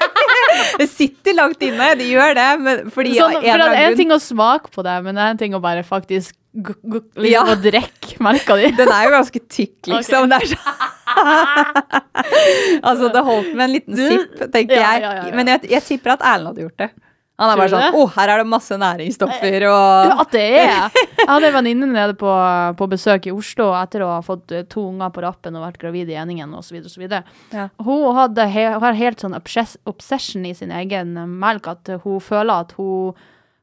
[0.79, 2.49] det sitter langt inne, det gjør det.
[2.63, 5.23] Men fordi Sånn, en for det er en ting å smake på det, men det
[5.23, 7.43] er en ting å bare faktisk liksom Ja.
[7.45, 8.71] å drikke melka di.
[8.79, 10.31] Den er jo ganske tykk, liksom.
[10.31, 10.57] Det er så
[12.89, 15.01] altså, det holdt med en liten sipp, tenker Ja, jeg.
[15.01, 15.35] ja, ja, ja.
[15.37, 16.89] Men jeg, jeg tipper at Erlend hadde gjort det.
[17.37, 20.89] Han er bare sånn 'Å, oh, her er det masse næringsstoffer og At det er!
[21.19, 22.31] Jeg hadde en venninne nede på,
[22.79, 25.77] på besøk i Oslo etter å ha fått eh, to unger på rappen og vært
[25.81, 26.79] gravid i eningen osv.
[26.89, 27.05] osv.
[27.53, 27.67] Ja.
[27.83, 32.73] Hun hadde har helt sånn obsession i sin egen eh, melk at hun føler at
[32.79, 33.13] hun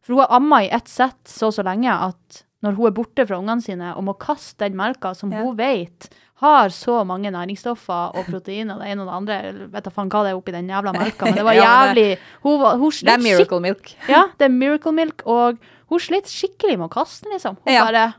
[0.04, 3.26] For hun har amma i ett sett så så lenge at når hun er borte
[3.26, 5.42] fra ungene sine og må kaste den melka som Ja.
[5.42, 6.08] hun vet
[6.42, 10.24] har så mange næringsstoffer og proteiner, det ene og det andre, vet da faen hva
[10.26, 12.08] det er oppi den jævla melka, men det var jævlig
[12.42, 13.92] Hun, var, hun Det er miracle milk.
[14.08, 15.58] ja, det er Miracle Milk, og
[15.92, 17.56] hun slitt skikkelig med å kaste den, liksom.
[17.64, 17.84] Hun Ja.
[17.86, 18.14] bare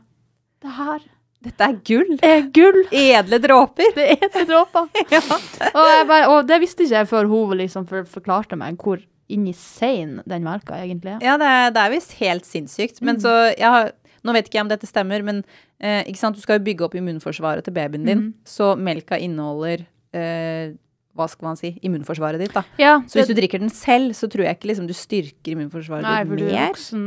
[0.62, 1.04] Det her
[1.46, 2.14] Dette er gull.
[2.24, 2.78] er gull!
[2.92, 3.92] Edle dråper.
[3.94, 4.88] Det er edle dråper!
[5.12, 5.20] Ja.
[5.20, 8.98] og, bare, og det visste ikke jeg før hun liksom for, forklarte meg hvor
[9.28, 11.20] insane den melka egentlig er.
[11.22, 13.00] Ja, det er, det er visst helt sinnssykt.
[13.02, 13.92] Men så jeg har,
[14.26, 15.44] Nå vet ikke jeg om dette stemmer, men
[15.80, 18.26] eh, du skal jo bygge opp immunforsvaret til babyen din.
[18.44, 20.74] Så melka inneholder eh,
[21.16, 22.52] hva skal man si, immunforsvaret ditt.
[22.52, 22.60] da.
[22.76, 26.04] Ja, Så hvis du drikker den selv, så tror jeg ikke liksom, du styrker immunforsvaret
[26.04, 26.74] Nei, for ditt du er mer.
[26.74, 27.06] voksen.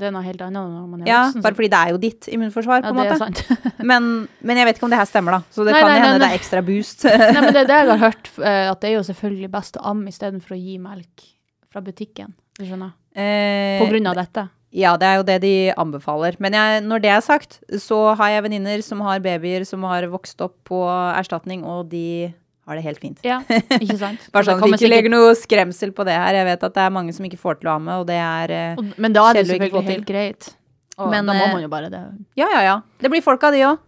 [0.00, 1.42] Det er helt annet når man er Ja, voksen.
[1.44, 3.18] bare fordi det er jo ditt immunforsvar, på en er måte.
[3.20, 3.42] sant.
[3.92, 4.08] Men,
[4.40, 5.42] men jeg vet ikke om det her stemmer, da.
[5.52, 7.04] Så det Nei, kan nei, hende nei, det er ekstra boost.
[7.10, 9.76] Nei, men det er det jeg har hørt, eh, at det er jo selvfølgelig best
[9.76, 11.24] å amme istedenfor å gi melk
[11.72, 12.32] fra butikken.
[12.56, 12.94] Du skjønner?
[13.12, 14.46] Eh, På grunn av dette.
[14.72, 16.36] Ja, det er jo det de anbefaler.
[16.40, 20.06] Men jeg, når det er sagt, så har jeg venninner som har babyer som har
[20.08, 20.78] vokst opp på
[21.18, 22.32] erstatning, og de
[22.66, 23.18] har det helt fint.
[23.26, 24.24] Ja, ikke sant?
[24.32, 26.38] Bare sånn at kommer Ikke sikkert- legger noe skremsel på det her.
[26.40, 28.54] Jeg vet at det er mange som ikke får til å amme, og det er
[28.56, 30.52] eh, Og- Men da er det selvfølgelig helt greit.
[30.98, 32.02] Og Men, da må eh, man jo bare det.
[32.38, 32.76] Ja, ja, ja.
[33.02, 33.78] Det blir folk av de òg.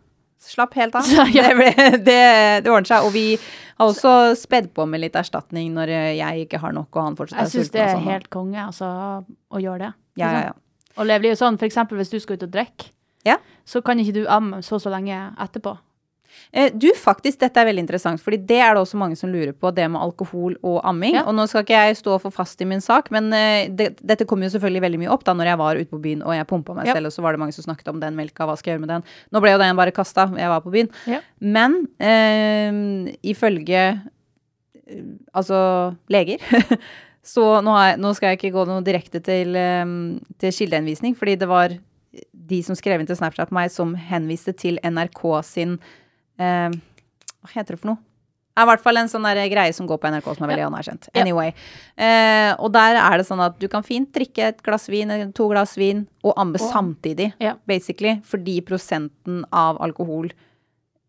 [0.45, 1.07] Slapp helt av.
[1.33, 1.49] Ja.
[1.49, 1.71] det, ble,
[2.11, 2.21] det,
[2.67, 3.07] det ordner seg.
[3.09, 3.39] Og vi
[3.79, 7.39] har også spedd på med litt erstatning når jeg ikke har nok, og han fortsatt
[7.41, 8.91] er Jeg syns det er sånn, helt konge altså,
[9.25, 9.93] å gjøre det.
[10.21, 10.53] ja, ja, ja.
[10.99, 12.91] Og det blir jo sånn, for eksempel hvis du skal ut og drikke,
[13.27, 13.39] Ja.
[13.67, 15.79] så kan ikke du amme så så lenge etterpå.
[16.53, 19.53] Eh, Du, faktisk, dette er veldig interessant, fordi det er det også mange som lurer
[19.53, 21.15] på, det med alkohol og amming.
[21.15, 21.23] Ja.
[21.27, 24.27] Og nå skal ikke jeg stå for fast i min sak, men eh, det, dette
[24.27, 26.47] kom jo selvfølgelig veldig mye opp da når jeg var ute på byen og jeg
[26.47, 26.95] pumpa meg Ja.
[26.95, 28.87] selv, og så var det mange som snakket om den melka, hva skal jeg gjøre
[28.87, 29.05] med den?
[29.33, 30.91] Nå ble jo den bare kasta, jeg var på byen.
[31.07, 31.21] Ja.
[31.41, 34.03] Men eh, ifølge
[34.87, 35.03] eh,
[35.35, 36.39] altså leger
[37.25, 39.85] Så nå, jeg, nå skal jeg ikke gå noe direkte til, eh,
[40.43, 41.77] til kildehenvisning, fordi det var
[42.33, 45.79] de som skrev inn til Snapchat meg, som henviste til NRK sin
[46.39, 48.03] eh, Hva heter det for noe?
[48.55, 50.67] Det er i hvert fall en sånn greie som går på NRK som er veldig
[50.69, 51.09] anerkjent.
[51.11, 51.25] Ja.
[51.25, 51.51] Anyway.
[51.99, 55.49] Eh, og der er det sånn at du kan fint drikke et glass vin, to
[55.51, 56.69] glass vin, og amme oh.
[56.71, 57.57] samtidig, Ja.
[57.67, 58.21] basically.
[58.23, 60.31] Fordi prosenten av alkohol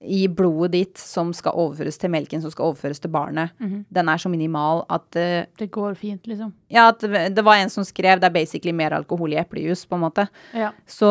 [0.02, 3.86] i blodet ditt som skal overføres til melken, som skal overføres til barnet, Mhm.
[3.92, 6.52] den er så minimal at uh, Det går fint, liksom.
[6.70, 9.96] Ja, at det var en som skrev det er basically mer alkohol i eplejus, på
[9.96, 10.28] en måte.
[10.54, 10.72] Ja.
[10.86, 11.08] Så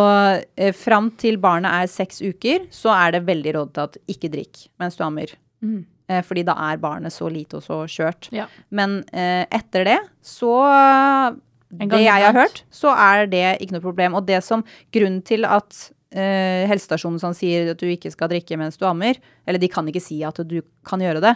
[0.60, 4.30] uh, fram til barnet er seks uker, så er det veldig råd til at ikke
[4.30, 5.32] drikk mens du ammer.
[5.62, 5.86] Mm.
[6.10, 8.28] Uh, fordi da er barnet så lite og så skjørt.
[8.32, 8.46] ja.
[8.70, 11.34] Men uh, etter det, så
[11.74, 14.14] Det jeg har hørt, så er det ikke noe problem.
[14.14, 14.62] Og det som
[14.92, 19.18] grunnen til at eh, helsestasjonen som sier at du ikke skal drikke mens du ammer,
[19.46, 21.34] eller de kan ikke si at du kan gjøre det,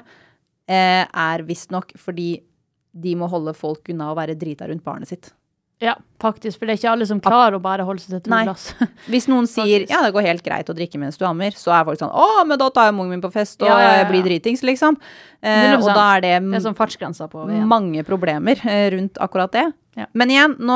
[0.71, 2.37] eh, er visstnok fordi
[2.99, 5.33] de må holde folk unna å være drita rundt barnet sitt.
[5.81, 6.59] ja, faktisk.
[6.59, 8.41] For det er ikke alle som klarer å bare holde seg til to Nei.
[8.49, 8.73] glass.
[9.13, 11.85] Hvis noen sier ja, det går helt greit å drikke mens du ammer, så er
[11.87, 14.09] folk sånn å, men da tar jeg mungen min på fest og Ja, ja, ja.
[14.11, 14.97] blir dritings, liksom.
[15.39, 15.85] Eh, 100%.
[15.85, 17.69] og da er det, Det er sånn fartsgrensa på veien.
[17.71, 19.67] mange problemer eh, rundt akkurat det.
[19.99, 20.07] Ja.
[20.15, 20.75] Men igjen, nå,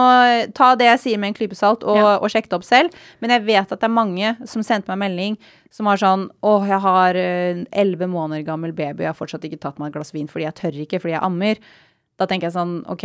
[0.56, 2.14] ta det jeg sier med en klype salt, og, Ja.
[2.18, 2.90] og sjekk det opp selv.
[3.22, 5.36] Men jeg vet at det er mange som sendte meg melding
[5.70, 9.46] som har sånn Å, jeg har en elleve måneder gammel baby, og jeg har fortsatt
[9.46, 11.62] ikke tatt meg et glass vin fordi jeg tør ikke, fordi jeg ammer.
[12.18, 13.04] Da tenker jeg sånn, OK,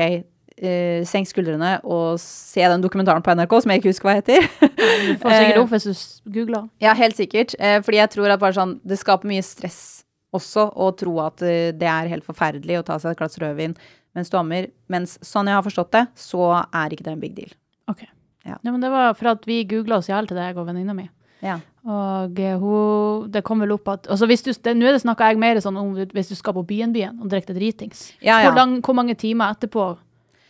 [0.64, 4.42] uh, senk skuldrene og se den dokumentaren på NRK som jeg ikke husker hva heter.
[4.50, 5.86] Du får sikkert Eh, opp hvis
[6.26, 6.66] du googler.
[6.82, 7.54] Ja, helt sikkert.
[7.62, 10.04] Uh, fordi jeg tror at bare sånn, det skaper mye stress
[10.36, 13.78] også å tro at uh, det er helt forferdelig å ta seg et glass rødvin
[14.18, 14.70] mens du ammer.
[14.92, 17.54] Mens sånn jeg har forstått det, så er ikke det en big deal.
[17.92, 18.04] OK.
[18.48, 18.56] Ja.
[18.64, 20.94] men det var for at vi googla oss i hjel til det, jeg og venninna
[20.96, 21.10] mi.
[21.44, 21.60] Ja.
[21.88, 25.04] Og eh, hun, det kom vel opp at altså hvis du, det, Nå er det
[25.04, 28.08] snakka jeg mer sånn om hvis du skal på byen-byen og drikke deg dritings.
[28.20, 28.48] Ja, ja.
[28.50, 29.86] Hvor, lang, hvor mange timer etterpå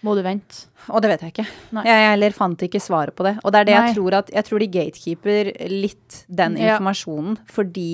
[0.05, 0.67] må du vente?
[0.93, 1.47] Og det vet jeg ikke.
[1.75, 1.83] Nei.
[1.89, 3.35] Jeg, heller fant ikke svaret på det.
[3.43, 3.81] Og det er det Nei.
[3.89, 6.75] jeg tror at Jeg tror de gatekeeper litt den Ja.
[6.77, 7.89] informasjonen fordi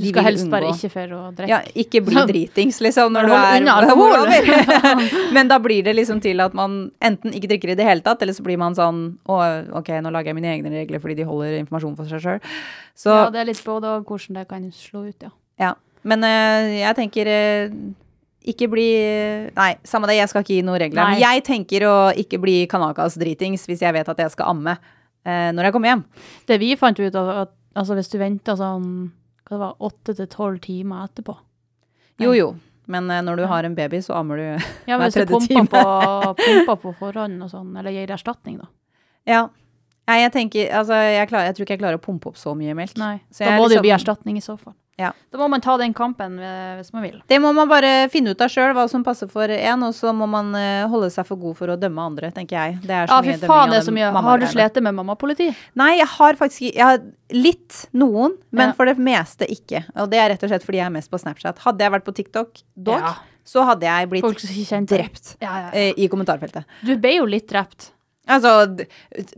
[0.00, 1.50] Du skal helst unngå bare ikke for å drikke.
[1.50, 4.32] Ja, ikke bli dritings, liksom, når du er alkohol.
[5.36, 8.22] Men da blir det liksom til at man enten ikke drikker i det hele tatt,
[8.24, 9.38] eller så blir man sånn Å,
[9.80, 12.42] OK, nå lager jeg mine egne regler fordi de holder informasjon for seg sjøl.
[12.98, 15.32] Så ja, det er litt både og hvordan det kan slå ut, ja.
[15.60, 15.74] Ja.
[16.08, 17.74] Men eh, jeg tenker eh,
[18.50, 18.88] ikke bli
[19.56, 21.02] Nei, samme det, jeg skal ikke gi noen regler.
[21.02, 21.18] Nei.
[21.18, 24.78] Men jeg tenker å ikke bli kanakas dritings hvis jeg vet at jeg skal amme
[24.78, 26.04] eh, når jeg kommer hjem.
[26.48, 29.10] Det vi fant ut av at altså hvis du venter sånn
[29.50, 31.36] hva det var, åtte til tolv timer etterpå
[32.22, 32.50] Jo, jo.
[32.90, 34.44] Men eh, når du har en baby, så ammer du
[34.88, 35.62] Ja, hver tredje time.
[35.62, 38.68] Ja, pumper du på, pumper på forhånd og sånn, eller gir erstatning, da.
[39.28, 39.42] Ja.
[40.10, 42.54] Nei, jeg tenker Altså, jeg, klar, jeg tror ikke jeg klarer å pumpe opp så
[42.58, 42.96] mye melk.
[42.98, 44.74] Nei, Så da må må det jo liksom- bli erstatning i så fall.
[45.00, 45.10] Ja.
[45.32, 47.14] Da må man ta den kampen eh, hvis man vil.
[47.30, 50.12] Det må man bare finne ut av sjøl, hva som passer for én, og så
[50.16, 52.80] må man eh, holde seg for god for å dømme andre, tenker jeg.
[52.84, 54.10] Det er så Ja, mye fy faen, det er så mye.
[54.28, 55.48] Har du slitt med mammapoliti?
[55.80, 57.00] Nei, jeg har faktisk jeg har
[57.32, 58.76] litt, noen, men Ja.
[58.76, 59.84] for det meste ikke.
[59.96, 61.58] Og det er rett og slett fordi jeg er mest på Snapchat.
[61.64, 63.14] Hadde jeg vært på TikTok, dog, Ja.
[63.46, 66.64] så hadde jeg blitt drept eh, i kommentarfeltet.
[66.84, 67.92] Du ble jo litt drept.
[68.30, 68.76] Altså,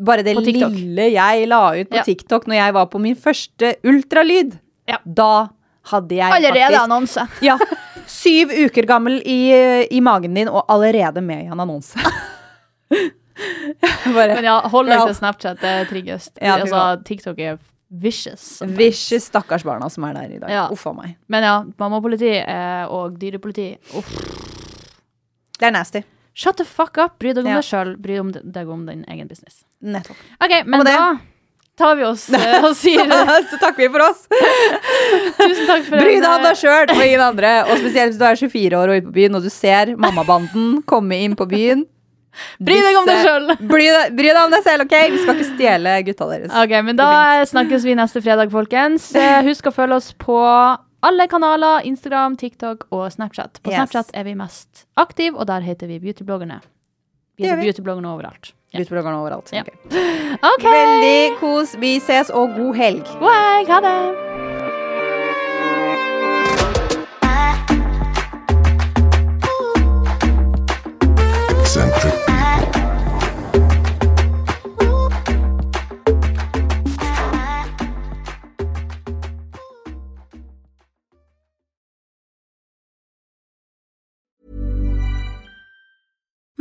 [0.03, 2.03] bare det lille jeg la ut på.
[2.05, 4.59] TikTok når jeg var på min første ultralyd,
[4.89, 4.99] Ja.
[5.05, 5.49] da
[5.93, 7.27] hadde jeg Allerede faktisk annonse.
[7.49, 7.59] Ja.
[8.07, 9.39] Syv uker gammel i,
[9.91, 11.99] i magen din, og allerede med i en annonse.
[14.15, 16.35] Bare Men ja, hold deg til Snapchat, det er tryggest.
[16.43, 17.57] Ja, altså, TikTok er
[18.03, 18.61] vicious.
[18.79, 20.51] vicious stakkars barna som er der i dag.
[20.53, 20.67] Ja.
[20.73, 21.17] Uff a meg.
[21.33, 24.13] Men ja, mammapoliti eh, og dyrepoliti Uff.
[25.59, 26.03] Det er nasty.
[26.35, 27.19] Shut the fuck up.
[27.21, 27.61] Bry deg om Ja.
[27.61, 27.97] deg sjøl.
[28.01, 29.63] Bry om deg om din egen business.
[29.85, 30.17] Nettopp.
[30.43, 30.97] OK, men da
[31.79, 33.09] tar vi oss eh, og sier
[33.51, 34.27] Så takker vi for oss.
[35.39, 37.55] tusen takk for Bry deg om eh, deg sjøl og ingen andre.
[37.69, 40.83] Og spesielt hvis du er 24 år og ute på byen og du ser mammabanden
[40.89, 41.87] komme inn på byen.
[42.65, 43.51] Bry deg om deg sjøl.
[43.73, 44.95] Bry deg, bry deg om deg selv, OK?
[45.13, 46.55] Vi skal ikke stjele gutta deres.
[46.63, 47.11] OK, men da
[47.51, 49.11] snakkes vi neste fredag, folkens.
[49.19, 50.39] Eh, Husk å følge oss på
[51.03, 51.85] alle kanaler.
[51.89, 53.61] Instagram, TikTok og Snapchat.
[53.61, 53.83] På Yes.
[53.83, 56.63] Snapchat er vi mest aktive, og der heter vi Beautybloggerne.
[57.37, 57.61] Vi heter.
[57.61, 58.53] Beautybloggerne overalt.
[58.73, 58.81] Ja.
[58.81, 59.53] Utbloggerne overalt.
[59.53, 59.77] Okay.
[60.41, 60.65] OK.
[60.65, 61.77] Veldig kos.
[61.81, 63.05] Vi ses, og god helg.
[63.21, 63.69] God helg.
[63.77, 64.32] Ha det.